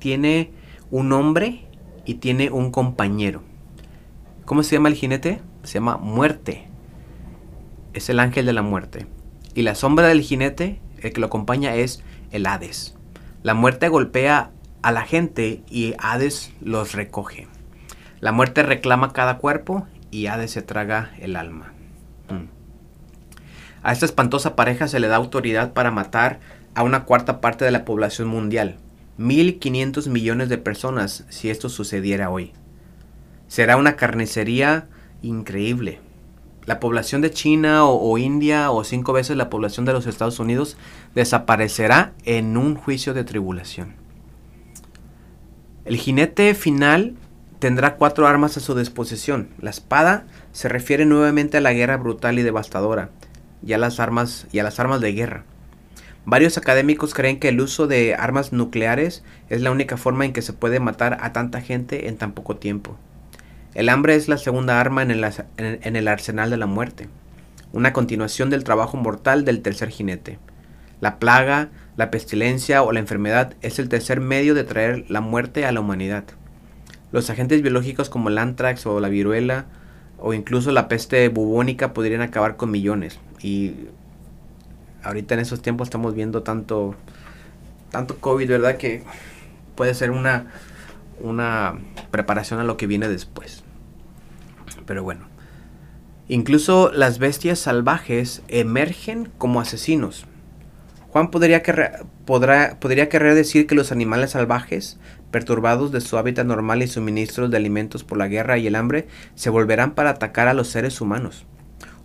Tiene 0.00 0.50
un 0.90 1.12
hombre 1.12 1.68
y 2.04 2.14
tiene 2.14 2.50
un 2.50 2.72
compañero. 2.72 3.42
¿Cómo 4.44 4.64
se 4.64 4.74
llama 4.74 4.88
el 4.88 4.96
jinete? 4.96 5.40
Se 5.62 5.74
llama 5.74 5.98
muerte. 5.98 6.73
Es 7.94 8.10
el 8.10 8.20
ángel 8.20 8.44
de 8.44 8.52
la 8.52 8.62
muerte. 8.62 9.06
Y 9.54 9.62
la 9.62 9.74
sombra 9.74 10.08
del 10.08 10.20
jinete, 10.20 10.80
el 11.00 11.12
que 11.12 11.20
lo 11.20 11.26
acompaña, 11.26 11.74
es 11.74 12.02
el 12.32 12.44
Hades. 12.44 12.94
La 13.42 13.54
muerte 13.54 13.88
golpea 13.88 14.50
a 14.82 14.92
la 14.92 15.02
gente 15.02 15.62
y 15.70 15.94
Hades 15.98 16.52
los 16.60 16.92
recoge. 16.92 17.48
La 18.20 18.32
muerte 18.32 18.62
reclama 18.62 19.12
cada 19.12 19.38
cuerpo 19.38 19.86
y 20.10 20.26
Hades 20.26 20.50
se 20.50 20.62
traga 20.62 21.12
el 21.18 21.36
alma. 21.36 21.72
Mm. 22.28 22.48
A 23.82 23.92
esta 23.92 24.06
espantosa 24.06 24.56
pareja 24.56 24.88
se 24.88 24.98
le 24.98 25.08
da 25.08 25.16
autoridad 25.16 25.72
para 25.72 25.90
matar 25.90 26.40
a 26.74 26.82
una 26.82 27.04
cuarta 27.04 27.40
parte 27.40 27.64
de 27.64 27.70
la 27.70 27.84
población 27.84 28.28
mundial, 28.28 28.76
1.500 29.18 30.08
millones 30.08 30.48
de 30.48 30.58
personas 30.58 31.24
si 31.28 31.50
esto 31.50 31.68
sucediera 31.68 32.30
hoy. 32.30 32.52
Será 33.46 33.76
una 33.76 33.96
carnicería 33.96 34.88
increíble. 35.22 36.00
La 36.66 36.80
población 36.80 37.20
de 37.20 37.30
China 37.30 37.84
o, 37.84 38.16
India 38.16 38.70
o 38.70 38.84
cinco 38.84 39.12
veces 39.12 39.36
la 39.36 39.50
población 39.50 39.84
de 39.84 39.92
los 39.92 40.06
Estados 40.06 40.38
Unidos 40.38 40.76
desaparecerá 41.14 42.12
en 42.24 42.56
un 42.56 42.74
juicio 42.74 43.12
de 43.12 43.24
tribulación. 43.24 43.94
El 45.84 45.96
jinete 45.96 46.54
final 46.54 47.14
tendrá 47.58 47.96
cuatro 47.96 48.26
armas 48.26 48.56
a 48.56 48.60
su 48.60 48.74
disposición. 48.74 49.48
La 49.60 49.70
espada 49.70 50.24
se 50.52 50.70
refiere 50.70 51.04
nuevamente 51.04 51.58
a 51.58 51.60
la 51.60 51.74
guerra 51.74 51.98
brutal 51.98 52.38
y 52.38 52.42
devastadora 52.42 53.10
y 53.62 53.74
a 53.74 53.78
las 53.78 54.00
armas, 54.00 54.46
y 54.50 54.58
a 54.58 54.62
las 54.62 54.80
armas 54.80 55.00
de 55.00 55.12
guerra. 55.12 55.44
Varios 56.26 56.56
académicos 56.56 57.12
creen 57.12 57.38
que 57.38 57.48
el 57.48 57.60
uso 57.60 57.86
de 57.86 58.14
armas 58.14 58.52
nucleares 58.52 59.22
es 59.50 59.60
la 59.60 59.70
única 59.70 59.98
forma 59.98 60.24
en 60.24 60.32
que 60.32 60.40
se 60.40 60.54
puede 60.54 60.80
matar 60.80 61.18
a 61.20 61.34
tanta 61.34 61.60
gente 61.60 62.08
en 62.08 62.16
tan 62.16 62.32
poco 62.32 62.56
tiempo. 62.56 62.96
El 63.74 63.88
hambre 63.88 64.14
es 64.14 64.28
la 64.28 64.38
segunda 64.38 64.80
arma 64.80 65.02
en 65.02 65.10
el, 65.10 65.26
en 65.56 65.96
el 65.96 66.06
arsenal 66.06 66.48
de 66.48 66.56
la 66.56 66.66
muerte, 66.66 67.08
una 67.72 67.92
continuación 67.92 68.48
del 68.48 68.62
trabajo 68.62 68.96
mortal 68.96 69.44
del 69.44 69.62
tercer 69.62 69.88
jinete. 69.88 70.38
La 71.00 71.18
plaga, 71.18 71.70
la 71.96 72.12
pestilencia 72.12 72.84
o 72.84 72.92
la 72.92 73.00
enfermedad 73.00 73.54
es 73.62 73.80
el 73.80 73.88
tercer 73.88 74.20
medio 74.20 74.54
de 74.54 74.62
traer 74.62 75.04
la 75.08 75.20
muerte 75.20 75.66
a 75.66 75.72
la 75.72 75.80
humanidad. 75.80 76.22
Los 77.10 77.30
agentes 77.30 77.62
biológicos 77.62 78.08
como 78.10 78.28
el 78.28 78.38
anthrax 78.38 78.86
o 78.86 79.00
la 79.00 79.08
viruela 79.08 79.66
o 80.18 80.34
incluso 80.34 80.70
la 80.70 80.86
peste 80.86 81.28
bubónica 81.28 81.92
podrían 81.92 82.20
acabar 82.20 82.56
con 82.56 82.70
millones. 82.70 83.18
Y 83.42 83.74
ahorita 85.02 85.34
en 85.34 85.40
esos 85.40 85.62
tiempos 85.62 85.88
estamos 85.88 86.14
viendo 86.14 86.44
tanto, 86.44 86.94
tanto 87.90 88.18
COVID, 88.18 88.48
¿verdad? 88.48 88.76
Que 88.76 89.02
puede 89.74 89.94
ser 89.94 90.12
una, 90.12 90.46
una 91.20 91.74
preparación 92.12 92.60
a 92.60 92.64
lo 92.64 92.76
que 92.76 92.86
viene 92.86 93.08
después. 93.08 93.63
Pero 94.86 95.02
bueno. 95.02 95.26
Incluso 96.28 96.90
las 96.92 97.18
bestias 97.18 97.58
salvajes 97.58 98.42
emergen 98.48 99.30
como 99.36 99.60
asesinos. 99.60 100.26
Juan 101.10 101.30
podría, 101.30 101.62
podrá, 102.24 102.78
podría 102.80 103.08
querer 103.08 103.34
decir 103.34 103.66
que 103.66 103.74
los 103.74 103.92
animales 103.92 104.30
salvajes, 104.30 104.98
perturbados 105.30 105.92
de 105.92 106.00
su 106.00 106.16
hábitat 106.16 106.46
normal 106.46 106.82
y 106.82 106.88
suministros 106.88 107.50
de 107.50 107.56
alimentos 107.56 108.04
por 108.04 108.18
la 108.18 108.28
guerra 108.28 108.58
y 108.58 108.66
el 108.66 108.74
hambre, 108.74 109.06
se 109.34 109.50
volverán 109.50 109.94
para 109.94 110.10
atacar 110.10 110.48
a 110.48 110.54
los 110.54 110.68
seres 110.68 111.00
humanos 111.00 111.46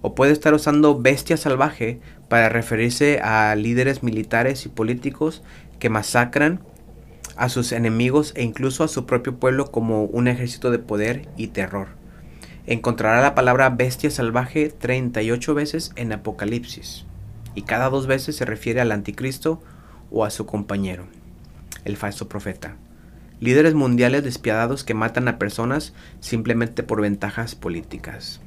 o 0.01 0.15
puede 0.15 0.31
estar 0.31 0.53
usando 0.53 0.99
bestia 0.99 1.37
salvaje 1.37 1.99
para 2.27 2.49
referirse 2.49 3.19
a 3.21 3.55
líderes 3.55 4.03
militares 4.03 4.65
y 4.65 4.69
políticos 4.69 5.43
que 5.79 5.89
masacran 5.89 6.61
a 7.35 7.49
sus 7.49 7.71
enemigos 7.71 8.33
e 8.35 8.43
incluso 8.43 8.83
a 8.83 8.87
su 8.87 9.05
propio 9.05 9.39
pueblo 9.39 9.71
como 9.71 10.03
un 10.03 10.27
ejército 10.27 10.71
de 10.71 10.79
poder 10.79 11.27
y 11.37 11.47
terror. 11.47 11.98
Encontrará 12.69 13.19
la 13.23 13.33
palabra 13.33 13.71
bestia 13.71 14.11
salvaje 14.11 14.69
38 14.69 15.55
veces 15.55 15.91
en 15.95 16.13
Apocalipsis 16.13 17.03
y 17.55 17.63
cada 17.63 17.89
dos 17.89 18.05
veces 18.05 18.35
se 18.35 18.45
refiere 18.45 18.79
al 18.79 18.91
anticristo 18.91 19.59
o 20.11 20.23
a 20.23 20.29
su 20.29 20.45
compañero, 20.45 21.05
el 21.83 21.97
falso 21.97 22.29
profeta. 22.29 22.75
Líderes 23.39 23.73
mundiales 23.73 24.23
despiadados 24.23 24.83
que 24.83 24.93
matan 24.93 25.27
a 25.27 25.39
personas 25.39 25.93
simplemente 26.19 26.83
por 26.83 27.01
ventajas 27.01 27.55
políticas. 27.55 28.39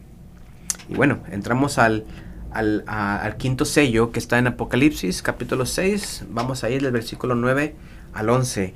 Y 0.89 0.95
bueno, 0.95 1.25
entramos 1.33 1.79
al, 1.79 2.05
al, 2.53 3.37
quinto 3.39 3.65
sello 3.65 4.13
que 4.13 4.21
está 4.21 4.39
en 4.39 4.47
Apocalipsis 4.47 5.21
capítulo 5.21 5.67
6. 5.67 6.27
Vamos 6.31 6.63
a 6.63 6.71
ir 6.71 6.81
del 6.81 6.93
versículo 6.93 7.35
9 7.35 7.75
al 8.13 8.31
11. 8.31 8.73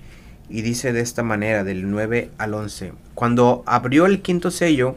Y 0.49 0.63
dice 0.63 0.93
de 0.93 1.03
esta 1.03 1.23
manera, 1.23 1.63
del 1.63 1.89
9 1.89 2.31
al 2.37 2.55
11. 2.55 2.95
Cuando 3.15 3.63
abrió 3.65 4.07
el 4.07 4.23
quinto 4.23 4.51
sello, 4.51 4.97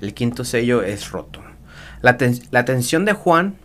El 0.00 0.14
quinto 0.14 0.44
sello 0.44 0.82
es 0.82 1.10
roto. 1.10 1.40
La, 2.02 2.18
atención 2.60 3.04
de 3.04 3.12
Juan 3.14 3.56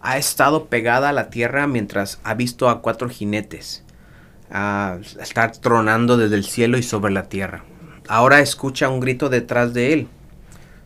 ha 0.00 0.16
estado 0.16 0.66
pegada 0.66 1.08
a 1.08 1.12
la 1.12 1.30
tierra 1.30 1.66
mientras 1.66 2.20
ha 2.22 2.34
visto 2.34 2.68
a 2.68 2.80
cuatro 2.80 3.08
jinetes 3.08 3.82
a 4.50 4.98
estar 5.20 5.52
tronando 5.52 6.16
desde 6.16 6.36
el 6.36 6.44
cielo 6.44 6.78
y 6.78 6.82
sobre 6.82 7.12
la 7.12 7.24
tierra. 7.24 7.64
Ahora 8.06 8.40
escucha 8.40 8.88
un 8.88 9.00
grito 9.00 9.28
detrás 9.28 9.74
de 9.74 9.92
él. 9.92 10.08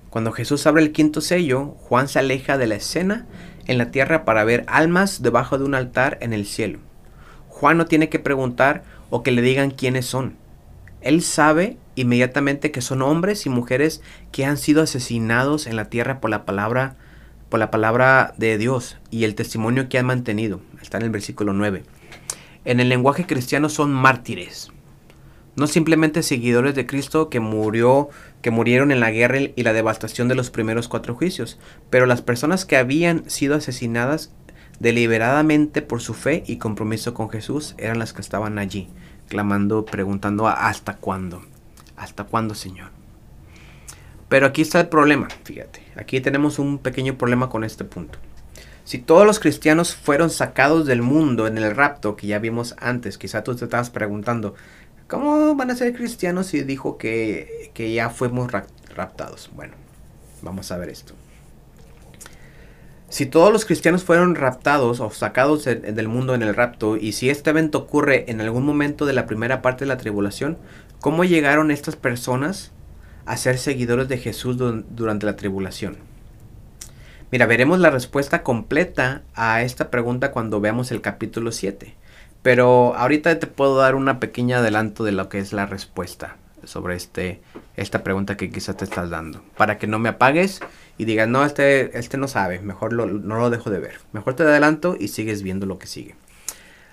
Cuando 0.09 0.33
Jesús 0.33 0.66
abre 0.66 0.83
el 0.83 0.92
quinto 0.92 1.20
sello, 1.20 1.77
Juan 1.81 2.09
se 2.09 2.20
aleja 2.20 2.57
de 2.57 2.66
la 2.66 2.77
escena 2.77 3.27
en 3.66 3.77
la 3.77 3.90
tierra 3.90 4.24
para 4.24 4.44
ver 4.44 4.64
almas 4.68 5.20
debajo 5.20 5.59
de 5.59 5.64
un 5.64 5.74
altar 5.74 6.16
en 6.22 6.33
el 6.33 6.46
cielo. 6.46 6.79
Juan 7.48 7.77
no 7.77 7.85
tiene 7.85 8.09
que 8.09 8.18
preguntar 8.18 8.85
o 9.11 9.22
que 9.22 9.33
le 9.33 9.42
digan 9.42 9.70
quiénes 9.70 10.07
son. 10.07 10.37
Él 11.03 11.22
sabe 11.22 11.77
inmediatamente 12.00 12.70
que 12.70 12.80
son 12.80 13.02
hombres 13.02 13.46
y 13.46 13.50
mujeres 13.50 14.02
que 14.32 14.44
han 14.44 14.56
sido 14.56 14.82
asesinados 14.82 15.66
en 15.66 15.76
la 15.76 15.90
tierra 15.90 16.20
por 16.20 16.30
la 16.30 16.44
palabra 16.44 16.96
por 17.48 17.61
la 17.61 17.70
palabra 17.70 18.34
de 18.37 18.58
Dios 18.58 18.98
y 19.11 19.24
el 19.24 19.34
testimonio 19.34 19.88
que 19.88 19.98
han 19.98 20.06
mantenido. 20.06 20.61
Está 20.82 20.98
en 20.98 21.04
el 21.04 21.11
versículo 21.11 21.52
9. 21.52 21.82
En 22.64 22.80
el 22.80 22.88
lenguaje 22.88 23.26
cristiano 23.26 23.68
son 23.68 23.90
mártires. 23.90 24.70
No 25.56 25.66
simplemente 25.66 26.22
seguidores 26.22 26.74
de 26.74 26.87
Cristo 26.87 27.30
que 27.30 27.40
murió, 27.40 28.11
que 28.42 28.50
murieron 28.50 28.92
en 28.92 29.00
la 29.00 29.11
guerra 29.11 29.38
y 29.56 29.62
la 29.62 29.72
devastación 29.72 30.28
de 30.28 30.34
los 30.34 30.50
primeros 30.50 30.88
cuatro 30.88 31.14
juicios, 31.14 31.58
pero 31.90 32.06
las 32.06 32.22
personas 32.22 32.64
que 32.64 32.76
habían 32.76 33.28
sido 33.28 33.56
asesinadas 33.56 34.30
deliberadamente 34.78 35.82
por 35.82 36.00
su 36.00 36.14
fe 36.14 36.44
y 36.46 36.58
compromiso 36.58 37.14
con 37.14 37.30
Jesús 37.30 37.74
eran 37.78 37.98
las 37.98 38.12
que 38.12 38.20
estaban 38.20 38.58
allí, 38.58 38.88
clamando, 39.26 39.84
preguntando 39.84 40.46
hasta 40.46 40.96
cuándo, 40.96 41.42
hasta 41.98 42.24
cuándo, 42.24 42.54
Señor. 42.54 42.90
Pero 44.28 44.46
aquí 44.46 44.62
está 44.62 44.80
el 44.80 44.88
problema, 44.88 45.28
fíjate, 45.44 45.82
aquí 45.96 46.20
tenemos 46.20 46.58
un 46.58 46.78
pequeño 46.78 47.16
problema 47.16 47.48
con 47.48 47.64
este 47.64 47.84
punto. 47.84 48.18
Si 48.84 48.98
todos 48.98 49.26
los 49.26 49.38
cristianos 49.38 49.94
fueron 49.94 50.30
sacados 50.30 50.87
del 50.87 51.02
mundo 51.02 51.46
en 51.46 51.58
el 51.58 51.74
rapto 51.74 52.16
que 52.16 52.26
ya 52.26 52.38
vimos 52.38 52.74
antes, 52.78 53.18
quizá 53.18 53.42
tú 53.42 53.54
te 53.54 53.64
estabas 53.64 53.90
preguntando, 53.90 54.54
¿Cómo 55.08 55.54
van 55.54 55.70
a 55.70 55.74
ser 55.74 55.94
cristianos 55.94 56.48
si 56.48 56.62
dijo 56.62 56.98
que, 56.98 57.70
ya 57.74 58.11
fuimos 58.11 58.52
raptados? 58.94 59.50
Bueno, 59.54 59.72
vamos 60.42 60.70
a 60.70 60.76
ver 60.76 60.90
esto. 60.90 61.14
Si 63.08 63.24
todos 63.24 63.50
los 63.50 63.64
cristianos 63.64 64.04
fueron 64.04 64.34
raptados 64.34 65.00
o 65.00 65.11
sacados 65.11 65.64
del 65.64 66.08
mundo 66.08 66.34
en 66.34 66.42
el 66.42 66.54
rapto, 66.54 66.98
y 66.98 67.12
si 67.12 67.30
este 67.30 67.48
evento 67.48 67.78
ocurre 67.78 68.26
en 68.28 68.42
algún 68.42 68.66
momento 68.66 69.06
de 69.06 69.14
la 69.14 69.24
primera 69.24 69.62
parte 69.62 69.87
de 69.87 69.88
la 69.88 69.96
tribulación, 69.96 70.58
¿cómo 71.00 71.24
llegaron 71.24 71.70
estas 71.70 71.96
personas 71.96 72.72
a 73.26 73.37
ser 73.37 73.58
seguidores 73.58 74.08
de 74.08 74.18
Jesús 74.18 74.56
durante 74.56 75.26
la 75.26 75.37
tribulación? 75.37 75.96
Mira, 77.30 77.44
veremos 77.44 77.78
la 77.78 77.90
respuesta 77.90 78.42
completa 78.42 79.22
a 79.34 79.62
esta 79.62 79.90
pregunta 79.90 80.30
cuando 80.30 80.61
veamos 80.61 80.90
el 80.92 81.02
capítulo 81.02 81.52
7. 81.52 81.94
Pero 82.42 82.94
ahorita 82.96 83.38
te 83.38 83.46
puedo 83.46 83.76
dar 83.76 83.94
una 83.94 84.20
pequeña 84.20 84.58
adelanto 84.58 85.04
de 85.04 85.12
lo 85.12 85.28
que 85.28 85.38
es 85.38 85.52
la 85.52 85.66
respuesta 85.66 86.37
sobre 86.64 86.96
este, 86.96 87.40
esta 87.76 88.02
pregunta 88.02 88.37
que 88.37 88.50
quizás 88.50 88.76
te 88.76 88.84
estás 88.84 89.11
dando. 89.11 89.42
Para 89.56 89.78
que 89.78 89.87
no 89.87 89.98
me 89.98 90.08
apagues 90.08 90.61
y 90.96 91.04
digas, 91.04 91.28
no, 91.28 91.44
este, 91.44 91.98
este 91.98 92.16
no 92.16 92.28
sabe, 92.28 92.61
mejor 92.61 92.92
no 92.92 93.38
lo 93.38 93.50
dejo 93.50 93.70
de 93.70 93.80
ver. 93.80 94.00
Mejor 94.12 94.34
te 94.34 94.44
adelanto 94.44 94.96
y 94.98 95.08
sigues 95.08 95.42
viendo 95.42 95.66
lo 95.66 95.78
que 95.78 95.87
sigue. 95.87 96.14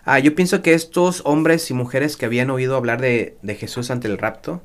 Ah, 0.07 0.19
yo 0.19 0.35
pienso 0.35 0.61
que 0.61 0.75
estos 0.75 1.23
hombres 1.25 1.71
y 1.71 1.73
mujeres 1.73 2.15
que 2.15 2.27
habían 2.27 2.51
oído 2.51 2.75
hablar 2.75 3.01
de, 3.01 3.37
Jesús 3.59 3.89
ante 3.89 4.07
el 4.07 4.19
rapto, 4.19 4.61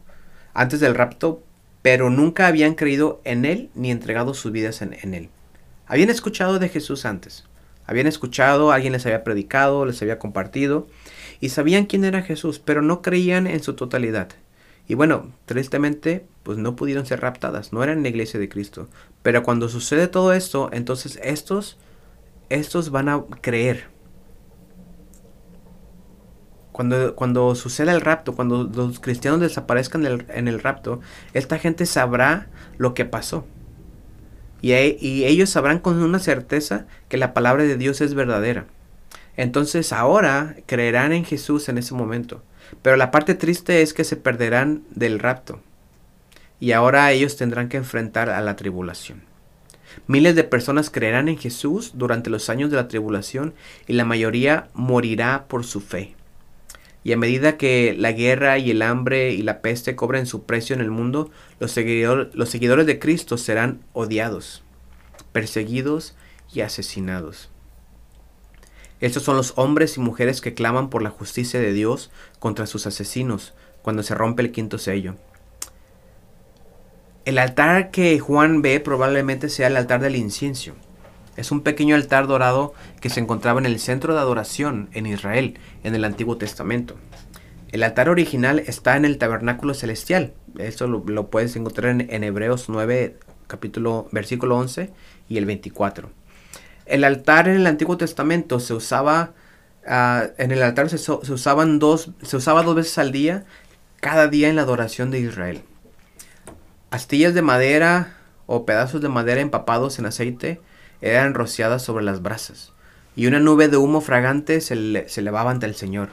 antes 0.52 0.80
del 0.80 0.94
rapto, 0.94 1.42
pero 1.80 2.10
nunca 2.10 2.46
habían 2.46 2.74
creído 2.74 3.22
en 3.24 3.46
Él 3.46 3.70
ni 3.74 3.90
entregado 3.90 4.34
sus 4.34 4.52
vidas 4.52 4.82
en 4.82 5.14
Él. 5.14 5.30
Habían 5.86 6.10
escuchado 6.10 6.58
de 6.58 6.68
Jesús 6.68 7.06
antes, 7.06 7.44
habían 7.86 8.06
escuchado, 8.06 8.70
alguien 8.70 8.92
les 8.92 9.06
había 9.06 9.24
predicado, 9.24 9.86
les 9.86 10.00
había 10.02 10.18
compartido 10.18 10.86
y 11.40 11.48
sabían 11.48 11.86
quién 11.86 12.04
era 12.04 12.20
Jesús, 12.20 12.58
pero 12.58 12.82
no 12.82 13.00
creían 13.00 13.46
en 13.46 13.62
su 13.62 13.74
totalidad. 13.74 14.28
Y 14.86 14.94
bueno, 14.94 15.32
tristemente, 15.46 16.26
pues 16.42 16.58
no 16.58 16.76
pudieron 16.76 17.06
ser 17.06 17.20
raptadas, 17.20 17.72
no 17.72 17.82
eran 17.82 17.96
en 17.96 18.02
la 18.02 18.10
iglesia 18.10 18.38
de 18.38 18.48
Cristo. 18.48 18.88
Pero 19.22 19.42
cuando 19.42 19.68
sucede 19.68 20.06
todo 20.06 20.34
esto, 20.34 20.68
entonces 20.72 21.18
estos, 21.22 21.78
estos 22.50 22.90
van 22.90 23.08
a 23.08 23.24
creer. 23.40 23.88
Cuando, 27.14 27.54
suceda 27.54 27.92
el 27.92 28.00
rapto, 28.00 28.34
cuando 28.34 28.64
los 28.64 29.00
cristianos 29.00 29.40
desaparezcan 29.40 30.24
en 30.28 30.48
el 30.48 30.62
rapto, 30.62 31.00
esta 31.34 31.58
gente 31.58 31.84
sabrá 31.84 32.46
lo 32.78 32.94
que 32.94 33.04
pasó. 33.04 33.44
Y, 34.62 34.72
ellos 34.72 35.50
sabrán 35.50 35.78
con 35.78 36.02
una 36.02 36.18
certeza 36.18 36.86
que 37.08 37.16
la 37.16 37.34
palabra 37.34 37.64
de 37.64 37.76
Dios 37.76 38.00
es 38.00 38.14
verdadera. 38.14 38.66
Entonces 39.36 39.92
ahora 39.92 40.56
creerán 40.66 41.12
en 41.12 41.24
Jesús 41.24 41.68
en 41.68 41.78
ese 41.78 41.94
momento. 41.94 42.42
Pero 42.82 42.96
la 42.96 43.10
parte 43.10 43.34
triste 43.34 43.82
es 43.82 43.94
que 43.94 44.04
se 44.04 44.16
perderán 44.16 44.82
del 44.90 45.18
rapto. 45.18 45.60
Y 46.60 46.72
ahora 46.72 47.10
ellos 47.12 47.36
tendrán 47.36 47.68
que 47.68 47.78
enfrentar 47.78 48.28
a 48.28 48.40
la 48.42 48.56
tribulación. 48.56 49.22
Miles 50.06 50.34
de 50.34 50.44
personas 50.44 50.90
creerán 50.90 51.28
en 51.28 51.38
Jesús 51.38 51.92
durante 51.94 52.30
los 52.30 52.48
años 52.48 52.70
de 52.70 52.76
la 52.76 52.88
tribulación 52.88 53.54
y 53.86 53.94
la 53.94 54.04
mayoría 54.04 54.68
morirá 54.74 55.46
por 55.48 55.64
su 55.64 55.80
fe. 55.80 56.14
Y 57.02 57.12
a 57.12 57.16
medida 57.16 57.56
que 57.56 57.94
la 57.98 58.12
guerra 58.12 58.58
y 58.58 58.70
el 58.70 58.82
hambre 58.82 59.32
y 59.32 59.42
la 59.42 59.62
peste 59.62 59.96
cobren 59.96 60.26
su 60.26 60.44
precio 60.44 60.74
en 60.74 60.80
el 60.80 60.90
mundo, 60.90 61.30
los, 61.58 61.74
los 61.76 62.50
seguidores 62.50 62.86
de 62.86 62.98
Cristo 62.98 63.38
serán 63.38 63.80
odiados, 63.92 64.62
perseguidos 65.32 66.14
y 66.52 66.60
asesinados. 66.60 67.50
Estos 69.00 69.22
son 69.22 69.36
los 69.36 69.54
hombres 69.56 69.96
y 69.96 70.00
mujeres 70.00 70.42
que 70.42 70.52
claman 70.52 70.90
por 70.90 71.02
la 71.02 71.08
justicia 71.08 71.58
de 71.58 71.72
Dios 71.72 72.10
contra 72.38 72.66
sus 72.66 72.86
asesinos 72.86 73.54
cuando 73.82 74.02
se 74.02 74.14
rompe 74.14 74.42
el 74.42 74.52
quinto 74.52 74.76
sello. 74.76 75.16
El 77.24 77.38
altar 77.38 77.90
que 77.90 78.18
Juan 78.18 78.60
ve 78.60 78.78
probablemente 78.80 79.48
sea 79.48 79.68
el 79.68 79.76
altar 79.76 80.00
del 80.00 80.16
incienso. 80.16 80.74
Es 81.36 81.50
un 81.50 81.62
pequeño 81.62 81.94
altar 81.94 82.26
dorado 82.26 82.74
que 83.00 83.10
se 83.10 83.20
encontraba 83.20 83.60
en 83.60 83.66
el 83.66 83.78
centro 83.78 84.14
de 84.14 84.20
adoración 84.20 84.88
en 84.92 85.06
Israel 85.06 85.58
en 85.84 85.94
el 85.94 86.04
Antiguo 86.04 86.36
Testamento. 86.36 86.96
El 87.72 87.84
altar 87.84 88.08
original 88.08 88.58
está 88.58 88.96
en 88.96 89.04
el 89.04 89.16
tabernáculo 89.16 89.74
celestial. 89.74 90.32
Esto 90.58 90.88
lo, 90.88 91.30
puedes 91.30 91.54
encontrar 91.54 92.00
en, 92.00 92.24
Hebreos 92.24 92.68
9, 92.68 93.16
capítulo, 93.46 94.08
versículo 94.10 94.58
11 94.58 94.90
y 95.28 95.38
el 95.38 95.46
24. 95.46 96.10
El 96.86 97.04
altar 97.04 97.48
en 97.48 97.56
el 97.56 97.66
Antiguo 97.68 97.96
Testamento 97.96 98.58
se 98.58 98.74
usaba, 98.74 99.34
ah, 99.86 100.26
en 100.36 100.50
el 100.50 100.62
altar 100.62 100.90
se, 100.90 101.12
usaban 101.12 101.78
dos, 101.78 102.10
se 102.22 102.36
usaba 102.36 102.64
dos 102.64 102.74
veces 102.74 102.98
al 102.98 103.12
día, 103.12 103.44
cada 104.00 104.26
día 104.26 104.48
en 104.48 104.56
la 104.56 104.62
adoración 104.62 105.12
de 105.12 105.20
Israel. 105.20 105.62
Astillas 106.90 107.34
de 107.34 107.42
madera 107.42 108.16
o 108.46 108.66
pedazos 108.66 109.00
de 109.00 109.08
madera 109.08 109.40
empapados 109.40 110.00
en 110.00 110.06
aceite 110.06 110.60
eran 111.00 111.34
rociadas 111.34 111.82
sobre 111.82 112.04
las 112.04 112.22
brasas, 112.22 112.72
y 113.16 113.26
una 113.26 113.40
nube 113.40 113.68
de 113.68 113.76
humo 113.76 114.00
fragante 114.00 114.60
se, 114.60 115.08
se 115.08 115.20
elevaba 115.20 115.50
ante 115.50 115.66
el 115.66 115.74
Señor. 115.74 116.10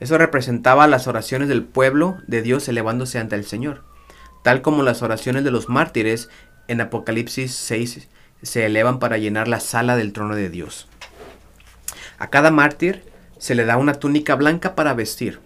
Eso 0.00 0.16
representaba 0.16 0.86
las 0.86 1.06
oraciones 1.06 1.48
del 1.48 1.64
pueblo 1.64 2.18
de 2.26 2.42
Dios 2.42 2.68
elevándose 2.68 3.18
ante 3.18 3.36
el 3.36 3.44
Señor, 3.44 3.82
tal 4.42 4.62
como 4.62 4.82
las 4.82 5.02
oraciones 5.02 5.44
de 5.44 5.50
los 5.50 5.68
mártires 5.68 6.28
en 6.68 6.80
Apocalipsis 6.80 7.52
6 7.54 8.08
se 8.42 8.66
elevan 8.66 8.98
para 8.98 9.18
llenar 9.18 9.48
la 9.48 9.60
sala 9.60 9.96
del 9.96 10.12
trono 10.12 10.36
de 10.36 10.50
Dios. 10.50 10.88
A 12.18 12.30
cada 12.30 12.50
mártir 12.50 13.02
se 13.38 13.54
le 13.54 13.64
da 13.64 13.76
una 13.76 13.94
túnica 13.94 14.34
blanca 14.34 14.74
para 14.74 14.94
vestir. 14.94 15.40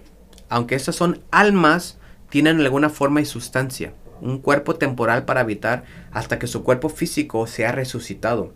Aunque 0.48 0.74
estas 0.74 0.96
son 0.96 1.22
almas, 1.31 1.98
tienen 2.28 2.61
alguna 2.61 2.90
forma 2.90 3.20
y 3.20 3.24
sustancia, 3.24 3.94
un 4.20 4.38
cuerpo 4.38 4.76
temporal 4.76 5.24
para 5.24 5.40
habitar 5.40 5.85
hasta 6.12 6.38
que 6.38 6.46
su 6.46 6.62
cuerpo 6.62 6.88
físico 6.88 7.46
sea 7.46 7.72
resucitado 7.72 8.52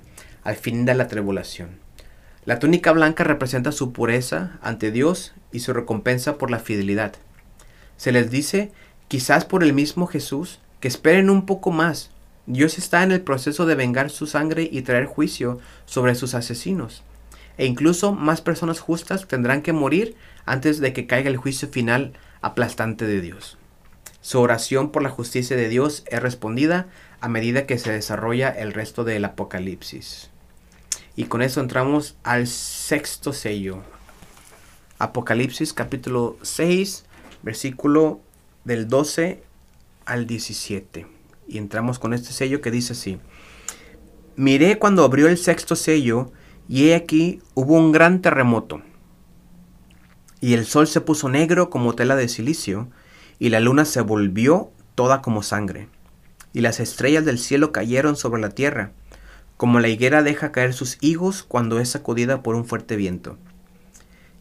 al 0.47 0.55
fin 0.55 0.85
de 0.85 0.95
la 0.95 1.09
tribulación. 1.09 1.81
La 2.45 2.61
túnica 2.61 2.93
blanca 2.93 3.25
representa 3.25 3.73
su 3.73 3.93
pureza 3.93 4.61
ante 4.63 4.93
Dios 4.93 5.35
y 5.51 5.59
su 5.59 5.73
recompensa 5.73 6.39
por 6.39 6.53
la 6.53 6.61
fidelidad. 6.61 7.15
Se 7.97 8.13
les 8.13 8.31
dice, 8.31 8.71
quizás 9.09 9.45
por 9.45 9.65
el 9.65 9.73
mismo 9.73 10.07
Jesús, 10.07 10.61
que 10.79 10.87
esperen 10.87 11.31
un 11.31 11.47
poco 11.47 11.73
más, 11.73 12.13
Dios 12.47 12.79
está 12.79 13.03
en 13.03 13.11
el 13.11 13.23
proceso 13.23 13.67
de 13.67 13.75
vengar 13.75 14.09
su 14.09 14.29
sangre 14.29 14.69
y 14.71 14.83
traer 14.83 15.07
juicio 15.07 15.59
sobre 15.85 16.15
sus 16.15 16.35
asesinos. 16.35 17.03
E 17.59 17.67
incluso 17.67 18.13
más 18.13 18.41
personas 18.41 18.79
justas 18.79 19.27
tendrán 19.27 19.63
que 19.63 19.73
morir 19.73 20.15
antes 20.45 20.79
de 20.79 20.93
que 20.93 21.09
caiga 21.09 21.29
el 21.29 21.39
juicio 21.39 21.67
final 21.67 22.13
aplastante 22.41 23.05
de 23.05 23.21
Dios. 23.21 23.59
Su 24.21 24.41
oración 24.41 24.93
por 24.93 25.03
la 25.03 25.11
justicia 25.11 25.57
de 25.57 25.69
Dios 25.69 26.05
es 26.07 26.23
respondida 26.23 26.87
a 27.21 27.29
medida 27.29 27.67
que 27.67 27.79
se 27.79 27.91
desarrolla 27.91 28.51
el 28.51 28.73
resto 28.73 29.03
del 29.03 29.25
Apocalipsis. 29.25 30.31
Y 31.17 31.25
con 31.25 31.41
eso 31.41 31.61
entramos 31.61 32.17
al 32.23 32.47
sexto 32.47 33.33
sello. 33.33 33.83
Apocalipsis 34.99 35.73
capítulo 35.73 36.37
6, 36.43 37.07
versículo 37.43 38.21
del 38.65 38.87
12 38.87 39.43
al 40.05 40.27
17. 40.27 41.07
Y 41.49 41.57
entramos 41.57 41.99
con 41.99 42.13
este 42.13 42.33
sello 42.33 42.61
que 42.61 42.71
dice 42.71 42.93
así. 42.93 43.19
Miré 44.37 44.79
cuando 44.79 45.05
abrió 45.05 45.27
el 45.29 45.39
sexto 45.39 45.75
sello 45.75 46.33
y 46.69 46.89
he 46.89 46.95
aquí 46.95 47.41
hubo 47.55 47.77
un 47.77 47.93
gran 47.93 48.21
terremoto. 48.21 48.83
Y 50.43 50.53
el 50.53 50.67
sol 50.67 50.87
se 50.87 51.01
puso 51.01 51.31
negro 51.31 51.71
como 51.71 51.95
tela 51.95 52.15
de 52.17 52.29
silicio 52.29 52.91
y 53.39 53.49
la 53.49 53.61
luna 53.61 53.87
se 53.87 54.03
volvió 54.03 54.71
toda 54.95 55.23
como 55.23 55.43
sangre. 55.43 55.89
Y 56.53 56.61
las 56.61 56.79
estrellas 56.79 57.25
del 57.25 57.39
cielo 57.39 57.73
cayeron 57.73 58.17
sobre 58.17 58.43
la 58.43 58.51
tierra, 58.51 58.93
como 59.57 59.81
la 59.81 59.89
higuera 59.89 60.23
deja 60.23 60.53
caer 60.53 60.73
sus 60.73 60.99
higos 61.01 61.43
cuando 61.43 61.81
es 61.81 61.91
sacudida 61.91 62.43
por 62.43 62.55
un 62.55 62.65
fuerte 62.65 62.97
viento. 62.97 63.39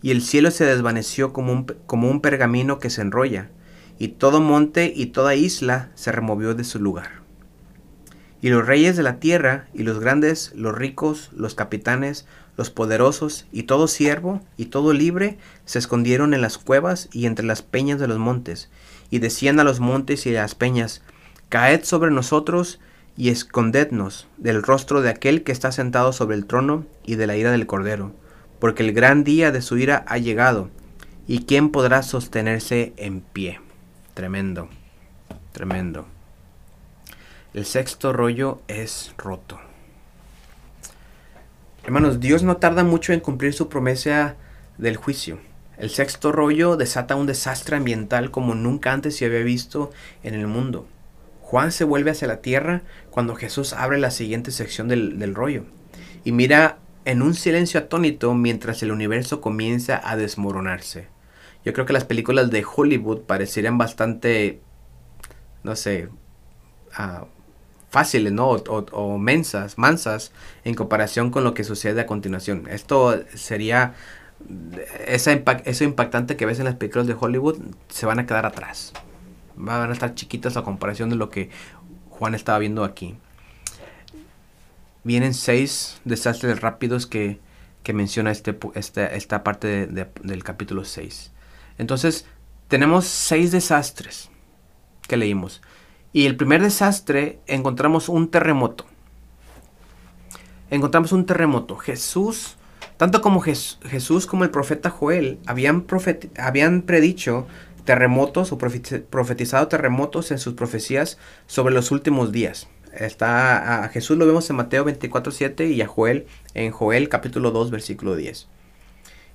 Y 0.02 0.12
el 0.12 0.22
cielo 0.22 0.52
se 0.52 0.66
desvaneció 0.66 1.34
como 1.34 1.52
un, 1.52 1.66
como 1.86 2.10
un 2.10 2.22
pergamino 2.22 2.80
que 2.80 2.90
se 2.90 3.02
enrolla, 3.02 3.50
y 3.98 4.10
todo 4.10 4.42
monte 4.42 4.92
y 4.94 5.08
toda 5.08 5.36
isla 5.36 5.90
se 5.96 6.12
removió 6.12 6.54
de 6.54 6.64
su 6.64 6.80
lugar. 6.80 7.24
Y 8.42 8.50
los 8.50 8.68
reyes 8.68 8.98
de 8.98 9.04
la 9.04 9.20
tierra, 9.20 9.68
y 9.74 9.84
los 9.84 10.00
grandes, 10.00 10.52
los 10.54 10.76
ricos, 10.76 11.32
los 11.36 11.56
capitanes, 11.56 12.28
los 12.58 12.70
poderosos, 12.70 13.48
y 13.52 13.64
todo 13.64 13.88
siervo, 13.88 14.42
y 14.58 14.66
todo 14.66 14.94
libre, 14.94 15.38
se 15.66 15.80
escondieron 15.80 16.34
en 16.34 16.42
las 16.42 16.58
cuevas 16.58 17.10
y 17.12 17.26
entre 17.26 17.46
las 17.46 17.62
peñas 17.62 18.00
de 18.00 18.08
los 18.08 18.20
montes, 18.20 18.70
y 19.10 19.20
decían 19.20 19.60
a 19.60 19.64
los 19.64 19.80
montes 19.80 20.26
y 20.26 20.36
a 20.36 20.42
las 20.42 20.56
peñas, 20.56 21.02
Caed 21.50 21.84
sobre 21.84 22.12
nosotros 22.12 22.80
y 23.18 23.30
escondednos 23.30 24.28
del 24.38 24.62
rostro 24.62 25.02
de 25.02 25.10
aquel 25.10 25.44
que 25.44 25.52
está 25.52 25.72
sentado 25.72 26.14
sobre 26.14 26.36
el 26.36 26.46
trono 26.46 26.86
y 27.06 27.16
de 27.16 27.28
la 27.28 27.38
ira 27.38 27.52
del 27.52 27.68
Cordero, 27.68 28.14
porque 28.60 28.84
el 28.84 28.94
gran 28.94 29.24
día 29.24 29.52
de 29.52 29.62
su 29.62 29.78
ira 29.78 30.04
ha 30.08 30.18
llegado, 30.18 30.70
y 31.28 31.46
quién 31.46 31.70
podrá 31.70 32.04
sostenerse 32.04 32.94
en 32.98 33.22
pie. 33.22 33.60
Tremendo, 34.14 34.70
tremendo. 35.52 36.06
El 37.54 37.66
sexto 37.66 38.14
rollo 38.14 38.62
es 38.68 39.14
roto. 39.18 39.60
Hermanos, 41.84 42.20
Dios 42.20 42.44
no 42.44 42.58
tarda 42.58 42.84
mucho 42.84 43.14
en 43.14 43.20
cumplir 43.20 43.54
su 43.54 43.70
promesa 43.70 44.36
del 44.78 44.98
juicio. 44.98 45.40
El 45.78 45.90
sexto 45.90 46.32
rollo 46.32 46.78
desata 46.78 47.16
un 47.16 47.28
desastre 47.28 47.76
ambiental 47.76 48.32
como 48.32 48.56
nunca 48.56 48.92
antes 48.92 49.18
se 49.18 49.26
había 49.26 49.40
visto 49.40 49.92
en 50.24 50.34
el 50.34 50.48
mundo. 50.48 50.88
Juan 51.46 51.72
se 51.72 51.84
vuelve 51.84 52.10
hacia 52.10 52.28
la 52.28 52.42
tierra 52.42 52.82
cuando 53.12 53.36
Jesús 53.36 53.74
abre 53.74 54.00
la 54.00 54.10
siguiente 54.10 54.50
sección 54.50 54.88
del, 54.88 55.20
del 55.20 55.36
rollo 55.36 55.66
y 56.24 56.32
mira 56.32 56.80
en 57.06 57.22
un 57.22 57.36
silencio 57.36 57.80
atónito 57.80 58.34
mientras 58.34 58.82
el 58.82 58.92
universo 58.92 59.42
comienza 59.42 60.02
a 60.04 60.18
desmoronarse. 60.18 61.08
Yo 61.64 61.72
creo 61.72 61.86
que 61.86 61.94
las 61.94 62.04
películas 62.04 62.50
de 62.50 62.66
Hollywood 62.66 63.22
parecerían 63.22 63.78
bastante, 63.78 64.60
no 65.64 65.76
sé, 65.76 66.10
uh, 66.98 67.26
fáciles, 67.90 68.34
¿no? 68.34 68.50
O, 68.50 68.86
o, 68.92 69.18
mensas, 69.20 69.78
mansas 69.78 70.32
en 70.64 70.74
comparación 70.74 71.30
con 71.30 71.44
lo 71.44 71.54
que 71.54 71.64
sucede 71.64 72.02
a 72.02 72.08
continuación. 72.08 72.68
Esto 72.70 73.24
sería, 73.36 73.94
esa 75.06 75.32
impact, 75.32 75.68
eso 75.68 75.84
impactante 75.84 76.38
que 76.38 76.48
ves 76.48 76.58
en 76.58 76.66
las 76.66 76.76
películas 76.76 77.06
de 77.06 77.16
Hollywood 77.20 77.60
se 77.90 78.08
van 78.08 78.18
a 78.18 78.26
quedar 78.26 78.48
atrás. 78.48 78.94
Van 79.56 79.90
a 79.90 79.94
estar 79.94 80.16
chiquitas 80.16 80.58
a 80.58 80.64
comparación 80.64 81.10
de 81.10 81.16
lo 81.16 81.30
que 81.30 81.50
Juan 82.10 82.36
estaba 82.36 82.60
viendo 82.60 82.84
aquí. 82.84 83.16
Vienen 85.04 85.34
seis 85.34 86.00
desastres 86.04 86.62
rápidos 86.62 87.06
que, 87.06 87.40
que 87.84 87.94
menciona 87.94 88.32
este, 88.32 88.58
esta, 88.74 89.08
esta 89.08 89.44
parte 89.44 89.68
de, 89.68 89.88
de, 89.88 90.08
del 90.24 90.44
capítulo 90.44 90.84
6. 90.84 91.32
Entonces, 91.78 92.26
tenemos 92.68 93.06
seis 93.06 93.52
desastres 93.52 94.30
que 95.08 95.18
leímos. 95.18 95.62
Y 96.14 96.26
el 96.26 96.36
primer 96.36 96.62
desastre 96.62 97.40
encontramos 97.46 98.10
un 98.10 98.30
terremoto. 98.30 98.86
Encontramos 100.72 101.12
un 101.12 101.26
terremoto. 101.26 101.76
Jesús, 101.76 102.56
tanto 102.98 103.22
como 103.22 103.42
Jesús 103.42 104.26
como 104.26 104.44
el 104.44 104.50
profeta 104.50 104.90
Joel, 104.90 105.40
habían, 105.46 105.86
habían 106.38 106.82
predicho 106.82 107.48
terremotos 107.86 108.52
o 108.52 108.58
profetizado 108.58 109.68
terremotos 109.68 110.32
en 110.32 110.40
sus 110.40 110.56
profecías 110.56 111.18
sobre 111.48 111.74
los 111.74 111.92
últimos 111.92 112.32
días. 112.32 112.68
Está, 112.94 113.84
a 113.84 113.90
Jesús 113.90 114.18
lo 114.18 114.26
vemos 114.26 114.50
en 114.50 114.56
Mateo 114.56 114.86
24.7 114.86 115.70
y 115.70 115.82
a 115.82 115.88
Joel 115.88 116.28
en 116.54 116.72
Joel 116.72 117.10
capítulo 117.10 117.52
2 117.52 117.72
versículo 117.72 118.16
10. 118.16 118.48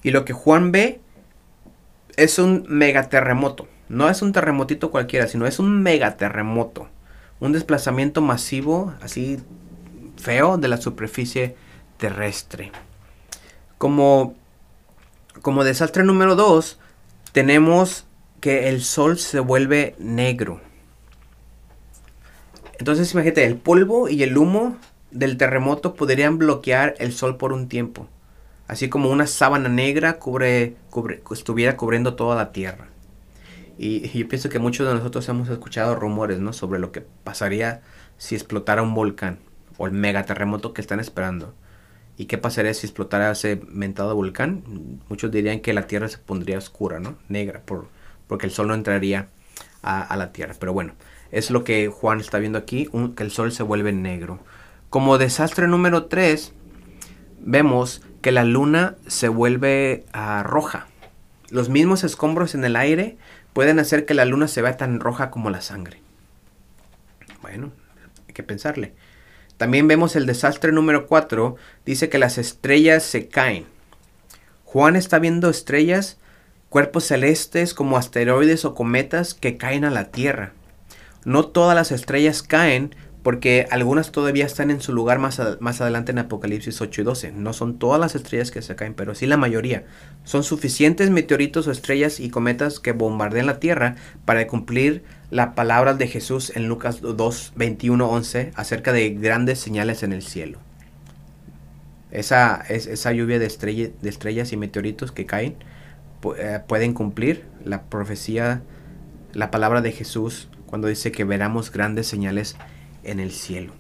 Y 0.03 0.11
lo 0.11 0.25
que 0.25 0.33
Juan 0.33 0.73
ve 0.73 1.01
es 2.17 2.39
un 2.39 2.65
megaterremoto. 2.69 3.69
No 3.89 4.09
es 4.09 4.23
un 4.23 4.33
terremotito 4.33 4.91
cualquiera, 4.91 5.27
sino 5.27 5.47
es 5.47 5.59
un 5.59 5.83
megaterremoto. 5.83 6.89
Un 7.39 7.53
desplazamiento 7.53 8.21
masivo, 8.23 8.95
así 9.03 9.39
feo, 10.17 10.59
de 10.59 10.69
la 10.69 10.77
superficie 10.77 11.57
terrestre. 11.97 12.73
Como, 13.79 14.35
como 15.43 15.65
desastre 15.65 16.05
número 16.05 16.35
2, 16.37 16.79
tenemos 17.33 18.07
que 18.41 18.69
el 18.69 18.83
sol 18.83 19.19
se 19.19 19.41
vuelve 19.41 19.95
negro. 19.99 20.61
Entonces 22.79 23.13
imagínate, 23.13 23.45
el 23.45 23.57
polvo 23.57 24.09
y 24.09 24.23
el 24.23 24.37
humo 24.37 24.77
del 25.11 25.37
terremoto 25.37 25.95
podrían 25.95 26.39
bloquear 26.39 26.95
el 26.99 27.13
sol 27.13 27.37
por 27.37 27.53
un 27.53 27.69
tiempo 27.69 28.09
así 28.71 28.89
como 28.89 29.11
una 29.11 29.27
sábana 29.27 29.69
negra 29.69 30.21
cubre, 30.21 30.77
estuviera 31.33 31.77
cubriendo 31.77 32.15
toda 32.15 32.37
la 32.37 32.53
tierra. 32.53 32.87
Y, 33.77 34.17
yo 34.17 34.29
pienso 34.29 34.49
que 34.49 34.61
muchos 34.61 34.87
de 34.87 34.95
nosotros 34.95 35.29
hemos 35.29 35.49
escuchado 35.49 35.97
rumores 35.97 36.39
¿no? 36.39 36.53
sobre 36.53 36.79
lo 36.79 36.93
que 36.93 37.01
pasaría 37.01 37.83
si 38.17 38.37
explotara 38.37 38.83
un 38.83 38.95
volcán 38.95 39.41
o 39.77 39.87
el 39.87 39.93
megaterremoto 39.93 40.73
que 40.73 40.83
están 40.83 41.01
esperando. 41.01 41.53
¿Y 42.17 42.27
qué 42.27 42.39
pasaría 42.39 42.73
si 42.73 42.87
explotara 42.87 43.33
ese 43.33 43.61
mentado 43.67 44.15
volcán? 44.15 44.63
Muchos 45.09 45.33
dirían 45.33 45.59
que 45.59 45.73
la 45.73 45.89
tierra 45.89 46.07
se 46.07 46.19
pondría 46.19 46.57
oscura, 46.57 47.01
¿no? 47.01 47.17
Negra, 47.29 47.63
por, 47.65 47.89
porque 48.31 48.47
el 48.47 48.53
sol 48.53 48.69
no 48.69 48.75
entraría 48.75 49.27
a, 49.83 50.17
la 50.17 50.33
tierra. 50.33 50.55
Pero 50.57 50.73
bueno, 50.73 50.93
es 51.33 51.51
lo 51.51 51.65
que 51.65 51.89
Juan 51.89 52.21
está 52.21 52.39
viendo 52.39 52.61
aquí, 52.61 52.89
que 53.17 53.25
el 53.25 53.33
sol 53.33 53.51
se 53.51 53.65
vuelve 53.65 53.93
negro. 53.93 54.39
Como 54.89 55.19
desastre 55.19 55.67
número 55.67 56.05
3, 56.05 56.53
vemos 57.41 58.03
que 58.23 58.31
la 58.31 58.45
luna 58.45 58.95
se 59.09 59.27
vuelve 59.29 60.05
uh, 60.15 60.45
roja. 60.45 60.87
Los 61.51 61.71
mismos 61.71 62.05
escombros 62.05 62.55
en 62.55 62.65
el 62.65 62.77
aire 62.77 63.19
pueden 63.53 63.81
hacer 63.81 64.07
que 64.07 64.15
la 64.15 64.27
luna 64.27 64.47
se 64.47 64.63
vea 64.63 64.77
tan 64.77 65.01
roja 65.01 65.33
como 65.33 65.51
la 65.51 65.61
sangre. 65.61 66.01
Bueno, 67.43 67.73
hay 68.29 68.35
que 68.35 68.45
pensarle. 68.45 68.95
También 69.57 69.89
vemos 69.89 70.15
el 70.15 70.27
desastre 70.27 70.71
número 70.71 71.09
4. 71.09 71.57
Dice 71.85 72.09
que 72.09 72.19
las 72.19 72.39
estrellas 72.39 73.03
se 73.03 73.27
caen. 73.27 73.67
Juan 74.65 74.95
está 74.95 75.19
viendo 75.19 75.51
estrellas, 75.51 76.21
cuerpos 76.71 77.05
celestes 77.05 77.75
como 77.75 77.99
asteroides 77.99 78.65
o 78.65 78.75
cometas 78.75 79.35
que 79.35 79.59
caen 79.59 79.85
a 79.85 79.91
la 79.91 80.05
Tierra. 80.05 80.53
No 81.25 81.45
todas 81.45 81.75
las 81.75 81.93
estrellas 81.93 82.43
caen, 82.43 82.95
porque 83.23 83.67
algunas 83.71 84.13
todavía 84.13 84.47
están 84.47 84.71
en 84.71 84.81
su 84.81 84.95
lugar 84.95 85.19
más, 85.19 85.43
más 85.59 85.81
adelante 85.83 86.13
en 86.13 86.21
Apocalipsis 86.21 86.81
8 86.81 87.01
y 87.03 87.05
12. 87.05 87.33
No 87.33 87.53
son 87.53 87.79
todas 87.79 88.01
las 88.01 88.15
estrellas 88.15 88.51
que 88.51 88.63
se 88.63 88.77
caen, 88.77 88.95
pero 88.95 89.15
sí 89.15 89.27
la 89.27 89.37
mayoría. 89.37 89.85
Son 90.25 90.43
suficientes 90.43 91.11
meteoritos 91.11 91.67
o 91.67 91.73
estrellas 91.73 92.21
y 92.21 92.31
cometas 92.31 92.81
que 92.81 92.93
bombardean 92.93 93.47
la 93.47 93.61
Tierra 93.61 93.97
para 94.25 94.47
cumplir 94.47 95.03
la 95.29 95.55
palabra 95.55 95.93
de 95.93 96.07
Jesús 96.07 96.53
en 96.55 96.69
Lucas 96.69 97.03
2, 97.03 97.53
21, 97.57 98.09
11 98.09 98.53
acerca 98.55 98.93
de 98.93 99.11
grandes 99.11 99.59
señales 99.59 100.03
en 100.03 100.13
el 100.13 100.23
cielo. 100.23 100.59
Esa, 102.13 102.65
es, 102.69 102.87
esa 102.87 103.13
lluvia 103.13 103.39
de, 103.39 103.49
de 103.49 104.09
estrellas 104.09 104.53
y 104.53 104.57
meteoritos 104.57 105.13
que 105.13 105.27
caen 105.27 105.57
pueden 106.21 106.95
cumplir 106.95 107.47
la 107.65 107.83
profecía, 107.83 108.63
la 109.33 109.51
palabra 109.51 109.81
de 109.81 109.93
Jesús 109.93 110.49
cuando 110.67 110.89
dice 110.89 111.13
que 111.13 111.25
veramos 111.25 111.73
grandes 111.73 112.07
señales 112.07 112.57
en 113.03 113.21
el 113.21 113.33
cielo. 113.33 113.73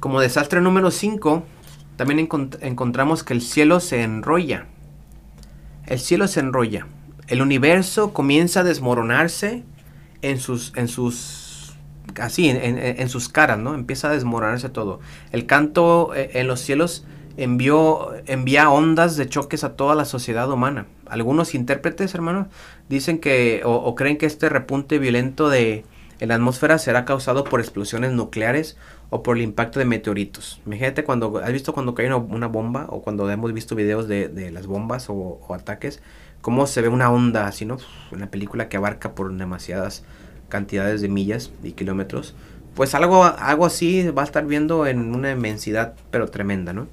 Como 0.00 0.20
desastre 0.20 0.60
número 0.60 0.90
5, 0.90 1.44
también 1.96 2.28
encontramos 2.60 3.22
que 3.22 3.34
el 3.34 3.40
cielo 3.40 3.78
se 3.78 4.02
enrolla. 4.02 4.66
El 5.86 6.00
cielo 6.00 6.26
se 6.26 6.40
enrolla. 6.40 6.86
El 7.28 7.40
universo 7.40 8.12
comienza 8.12 8.60
a 8.60 8.64
desmoronarse 8.64 9.62
en 10.22 10.40
sus, 10.40 10.72
en 10.76 10.88
sus 10.88 11.52
así 12.20 12.50
en, 12.50 13.08
sus 13.08 13.28
caras, 13.28 13.58
¿no? 13.58 13.74
Empieza 13.74 14.08
a 14.08 14.12
desmoronarse 14.12 14.68
todo. 14.68 15.00
El 15.30 15.46
canto 15.46 16.14
eh, 16.14 16.30
en 16.34 16.46
los 16.46 16.60
cielos 16.60 17.04
envió, 17.36 18.12
envía 18.26 18.70
ondas 18.70 19.16
de 19.16 19.28
choques 19.28 19.64
a 19.64 19.74
toda 19.76 19.94
la 19.94 20.04
sociedad 20.04 20.50
humana. 20.50 20.86
Algunos 21.06 21.54
intérpretes, 21.54 22.14
hermano, 22.14 22.48
dicen 22.88 23.18
que 23.18 23.62
o, 23.64 23.94
creen 23.94 24.18
que 24.18 24.26
este 24.26 24.48
repunte 24.48 24.98
violento 24.98 25.48
de 25.48 25.84
en 26.20 26.28
la 26.28 26.36
atmósfera 26.36 26.78
será 26.78 27.04
causado 27.04 27.42
por 27.42 27.60
explosiones 27.60 28.12
nucleares 28.12 28.76
o 29.10 29.24
por 29.24 29.36
el 29.36 29.42
impacto 29.42 29.80
de 29.80 29.86
meteoritos. 29.86 30.60
Imagínate 30.64 31.02
cuando 31.02 31.38
has 31.38 31.52
visto 31.52 31.74
cuando 31.74 31.94
cae 31.96 32.14
una, 32.14 32.46
bomba 32.46 32.86
o 32.90 33.02
cuando 33.02 33.28
hemos 33.28 33.52
visto 33.52 33.74
videos 33.74 34.06
de, 34.06 34.50
las 34.52 34.68
bombas 34.68 35.06
o, 35.08 35.40
ataques, 35.52 36.00
cómo 36.40 36.68
se 36.68 36.80
ve 36.80 36.88
una 36.88 37.10
onda 37.10 37.48
así, 37.48 37.64
¿no? 37.64 37.78
Una 38.12 38.30
película 38.30 38.68
que 38.68 38.76
abarca 38.76 39.16
por 39.16 39.34
demasiadas 39.34 40.04
cantidades 40.48 41.00
de 41.00 41.08
millas 41.08 41.50
y 41.64 41.72
kilómetros. 41.72 42.36
Pues 42.76 42.94
algo, 42.94 43.24
algo 43.24 43.66
así 43.66 44.08
va 44.10 44.22
a 44.22 44.24
estar 44.24 44.46
viendo 44.46 44.86
en 44.86 45.14
una 45.16 45.32
inmensidad, 45.32 45.94
pero 46.12 46.28
tremenda, 46.28 46.72
¿no? 46.72 46.86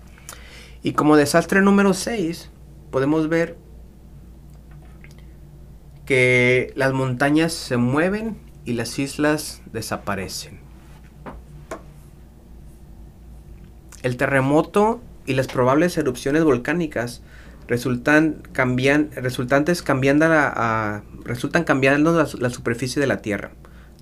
Y 0.82 0.93
como 0.93 1.17
desastre 1.17 1.61
número 1.61 1.93
6, 1.93 2.49
podemos 2.91 3.30
ver 3.30 3.57
que 6.05 6.73
las 6.75 6.93
montañas 6.93 7.53
se 7.53 7.77
mueven 7.77 8.38
y 8.65 8.73
las 8.73 8.97
islas 8.97 9.61
desaparecen. 9.71 10.59
El 14.01 14.17
terremoto 14.17 15.01
y 15.25 15.34
las 15.34 15.47
probables 15.47 15.97
erupciones 15.97 16.43
volcánicas 16.43 17.21
resultan 17.67 18.41
resultantes 19.15 19.84
cambiando 19.84 20.27
resultan 21.23 21.63
cambiando 21.63 22.13
la, 22.13 22.49
superficie 22.49 22.99
de 22.99 23.07
la 23.07 23.21
Tierra. 23.21 23.51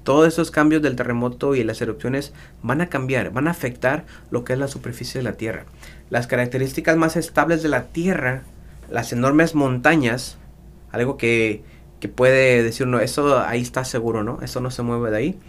Todos 0.08 0.26
esos 0.30 0.52
cambios 0.52 0.82
del 0.82 0.96
terremoto 0.96 1.54
y 1.54 1.66
las 1.66 1.82
erupciones 1.82 2.32
van 2.64 2.80
a 2.80 2.88
cambiar, 2.88 3.32
van 3.32 3.50
a 3.50 3.52
afectar 3.52 4.06
lo 4.32 4.46
que 4.46 4.54
es 4.54 4.60
la 4.60 4.70
superficie 4.70 5.20
de 5.20 5.24
la 5.26 5.34
Tierra. 5.34 5.66
Las 6.10 6.28
características 6.28 6.96
más 6.96 7.18
estables 7.18 7.62
de 7.62 7.68
la 7.68 7.88
Tierra, 7.88 8.44
las 8.90 9.12
enormes 9.12 9.54
montañas, 9.54 10.38
algo 10.94 11.18
que, 11.18 11.62
que 12.00 12.08
puede 12.08 12.64
decir, 12.64 12.88
no, 12.88 13.02
eso 13.02 13.38
ahí 13.38 13.62
está 13.62 13.84
seguro, 13.84 14.24
¿no? 14.24 14.40
Eso 14.42 14.62
no 14.62 14.72
se 14.72 14.82
mueve 14.82 15.12
de 15.12 15.18
ahí. 15.18 15.40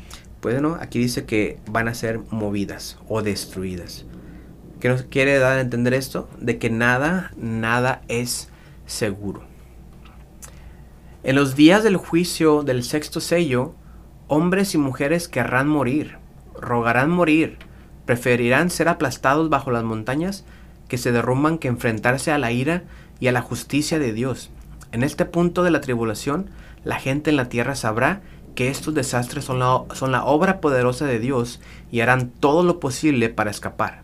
Pues 0.40 0.60
no, 0.60 0.76
aquí 0.80 0.98
dice 0.98 1.24
que 1.24 1.60
van 1.70 1.86
a 1.86 1.94
ser 1.94 2.18
movidas 2.30 2.98
o 3.06 3.22
destruidas. 3.22 4.06
¿Qué 4.80 4.88
nos 4.88 5.04
quiere 5.04 5.38
dar 5.38 5.58
a 5.58 5.60
entender 5.60 5.94
esto? 5.94 6.28
De 6.40 6.58
que 6.58 6.68
nada, 6.68 7.30
nada 7.36 8.02
es 8.08 8.48
seguro. 8.86 9.44
En 11.22 11.36
los 11.36 11.54
días 11.54 11.84
del 11.84 11.96
juicio 11.96 12.64
del 12.64 12.82
sexto 12.82 13.20
sello, 13.20 13.76
hombres 14.28 14.74
y 14.74 14.78
mujeres 14.78 15.26
querrán 15.26 15.68
morir, 15.68 16.16
rogarán 16.60 17.10
morir, 17.10 17.58
preferirán 18.04 18.70
ser 18.70 18.88
aplastados 18.88 19.50
bajo 19.50 19.70
las 19.70 19.84
montañas 19.84 20.44
que 20.86 20.98
se 20.98 21.12
derrumban 21.12 21.58
que 21.58 21.68
enfrentarse 21.68 22.30
a 22.30 22.38
la 22.38 22.52
ira 22.52 22.84
y 23.20 23.26
a 23.26 23.32
la 23.32 23.42
justicia 23.42 23.98
de 23.98 24.12
Dios. 24.12 24.50
En 24.92 25.02
este 25.02 25.24
punto 25.24 25.62
de 25.62 25.70
la 25.70 25.80
tribulación, 25.80 26.50
la 26.84 26.98
gente 26.98 27.30
en 27.30 27.36
la 27.36 27.48
tierra 27.48 27.74
sabrá 27.74 28.22
que 28.54 28.68
estos 28.68 28.94
desastres 28.94 29.44
son 29.44 29.60
la, 29.60 30.24
obra 30.24 30.60
poderosa 30.60 31.06
de 31.06 31.18
Dios 31.18 31.60
y 31.90 32.00
harán 32.00 32.30
todo 32.30 32.62
lo 32.62 32.80
posible 32.80 33.28
para 33.28 33.50
escapar. 33.50 34.02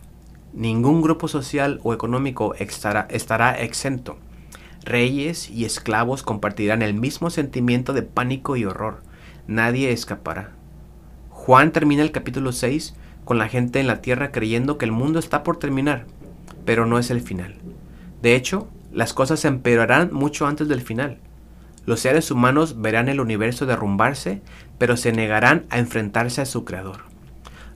Ningún 0.53 1.03
grupo 1.03 1.27
social 1.27 1.81
o 1.83 1.93
económico 1.93 2.55
estará 2.55 3.53
exento. 3.59 4.17
Reyes 4.85 5.51
y 5.51 5.65
esclavos 5.65 6.23
compartirán 6.23 6.83
el 6.83 6.95
mismo 6.95 7.31
sentimiento 7.31 7.95
de 7.95 8.03
pánico 8.03 8.55
y 8.57 8.65
horror. 8.65 9.03
Nadie 9.47 9.93
escapará. 9.93 10.53
Juan 11.29 11.71
termina 11.71 12.03
el 12.03 12.13
capítulo 12.13 12.53
6 12.53 12.95
con 13.25 13.37
la 13.37 13.49
gente 13.49 13.79
en 13.79 13.87
la 13.87 14.01
tierra 14.01 14.33
creyendo 14.33 14.79
que 14.79 14.87
el 14.87 14.93
mundo 14.93 15.19
está 15.19 15.43
por 15.43 15.59
terminar, 15.59 16.07
pero 16.65 16.87
no 16.87 16.99
es 16.99 17.11
el 17.11 17.21
final. 17.21 17.57
De 18.23 18.37
hecho, 18.37 18.69
las 18.91 19.13
cosas 19.13 19.45
empeorarán 19.45 20.15
mucho 20.15 20.47
antes 20.47 20.69
del 20.69 20.81
final. 20.81 21.19
Los 21.85 22.01
seres 22.01 22.31
humanos 22.31 22.81
verán 22.81 23.11
el 23.11 23.21
universo 23.21 23.67
derrumbarse, 23.67 24.41
pero 24.79 24.97
se 24.97 25.13
negarán 25.13 25.67
a 25.69 25.79
enfrentarse 25.79 26.41
a 26.41 26.47
su 26.47 26.65
creador. 26.65 27.01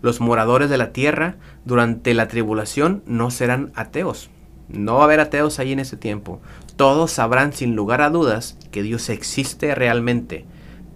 Los 0.01 0.21
moradores 0.21 0.71
de 0.71 0.79
la 0.79 0.93
tierra 0.93 1.37
durante 1.67 2.15
la 2.15 2.29
tribulación 2.29 3.03
no 3.07 3.31
serán 3.31 3.73
ateos. 3.75 4.31
No 4.69 4.95
va 4.95 5.01
a 5.03 5.05
haber 5.05 5.21
ateos 5.21 5.59
ahí 5.59 5.73
en 5.73 5.81
ese 5.81 5.99
tiempo. 5.99 6.41
Todos 6.77 7.11
sabrán 7.11 7.53
sin 7.53 7.77
lugar 7.77 8.01
a 8.01 8.09
dudas 8.09 8.57
que 8.71 8.83
Dios 8.83 9.11
existe 9.11 9.75
realmente, 9.75 10.47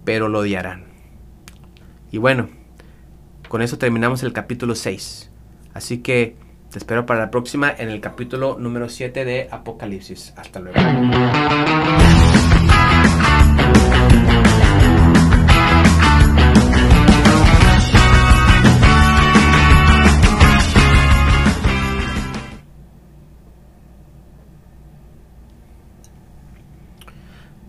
pero 0.03 0.29
lo 0.29 0.39
odiarán. 0.39 0.85
Y 2.11 2.17
bueno, 2.17 2.49
con 3.47 3.61
eso 3.61 3.77
terminamos 3.77 4.23
el 4.23 4.33
capítulo 4.33 4.75
6. 4.75 5.31
Así 5.73 5.99
que 5.99 6.35
te 6.71 6.77
espero 6.77 7.05
para 7.05 7.19
la 7.19 7.31
próxima 7.31 7.73
en 7.75 7.89
el 7.89 8.01
capítulo 8.01 8.57
número 8.59 8.89
7 8.89 9.25
de 9.25 9.47
Apocalipsis. 9.51 10.33
Hasta 10.37 10.59
luego. 10.59 10.79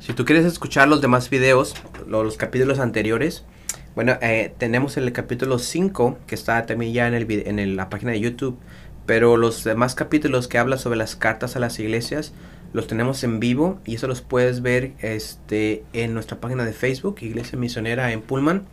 Si 0.04 0.12
tú 0.12 0.26
quieres 0.26 0.44
escuchar 0.44 0.86
los 0.86 1.00
demás 1.00 1.30
videos, 1.30 1.74
los, 2.06 2.36
capítulos 2.36 2.78
anteriores, 2.78 3.42
bueno, 3.94 4.18
eh, 4.20 4.52
tenemos 4.58 4.98
el 4.98 5.10
capítulo 5.12 5.58
5 5.58 6.18
que 6.26 6.34
está 6.34 6.66
también 6.66 6.92
ya 6.92 7.08
en, 7.08 7.14
el, 7.14 7.26
en 7.30 7.74
la 7.74 7.88
página 7.88 8.12
de 8.12 8.20
YouTube, 8.20 8.58
pero 9.06 9.38
los 9.38 9.64
demás 9.64 9.94
capítulos 9.94 10.46
que 10.46 10.58
habla 10.58 10.76
sobre 10.76 10.98
las 10.98 11.16
cartas 11.16 11.56
a 11.56 11.58
las 11.58 11.78
iglesias 11.78 12.34
los 12.74 12.86
tenemos 12.86 13.24
en 13.24 13.40
vivo 13.40 13.80
y 13.86 13.94
eso 13.94 14.06
los 14.06 14.20
puedes 14.20 14.60
ver 14.60 14.92
este, 14.98 15.84
en 15.94 16.12
nuestra 16.12 16.38
página 16.38 16.66
de 16.66 16.74
Facebook, 16.74 17.20
Iglesia 17.22 17.58
Misionera 17.58 18.12
en 18.12 18.20
Pullman. 18.20 18.64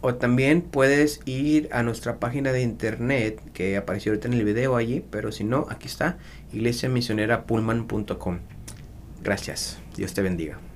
O 0.00 0.14
también 0.14 0.62
puedes 0.62 1.22
ir 1.24 1.68
a 1.72 1.82
nuestra 1.82 2.20
página 2.20 2.52
de 2.52 2.62
internet 2.62 3.42
que 3.52 3.76
apareció 3.76 4.12
ahorita 4.12 4.28
en 4.28 4.34
el 4.34 4.44
video 4.44 4.76
allí, 4.76 5.04
pero 5.10 5.32
si 5.32 5.42
no, 5.42 5.66
aquí 5.70 5.88
está, 5.88 6.18
iglesiamisionerapullman.com. 6.52 8.38
Gracias. 9.24 9.80
Dios 9.96 10.14
te 10.14 10.22
bendiga. 10.22 10.67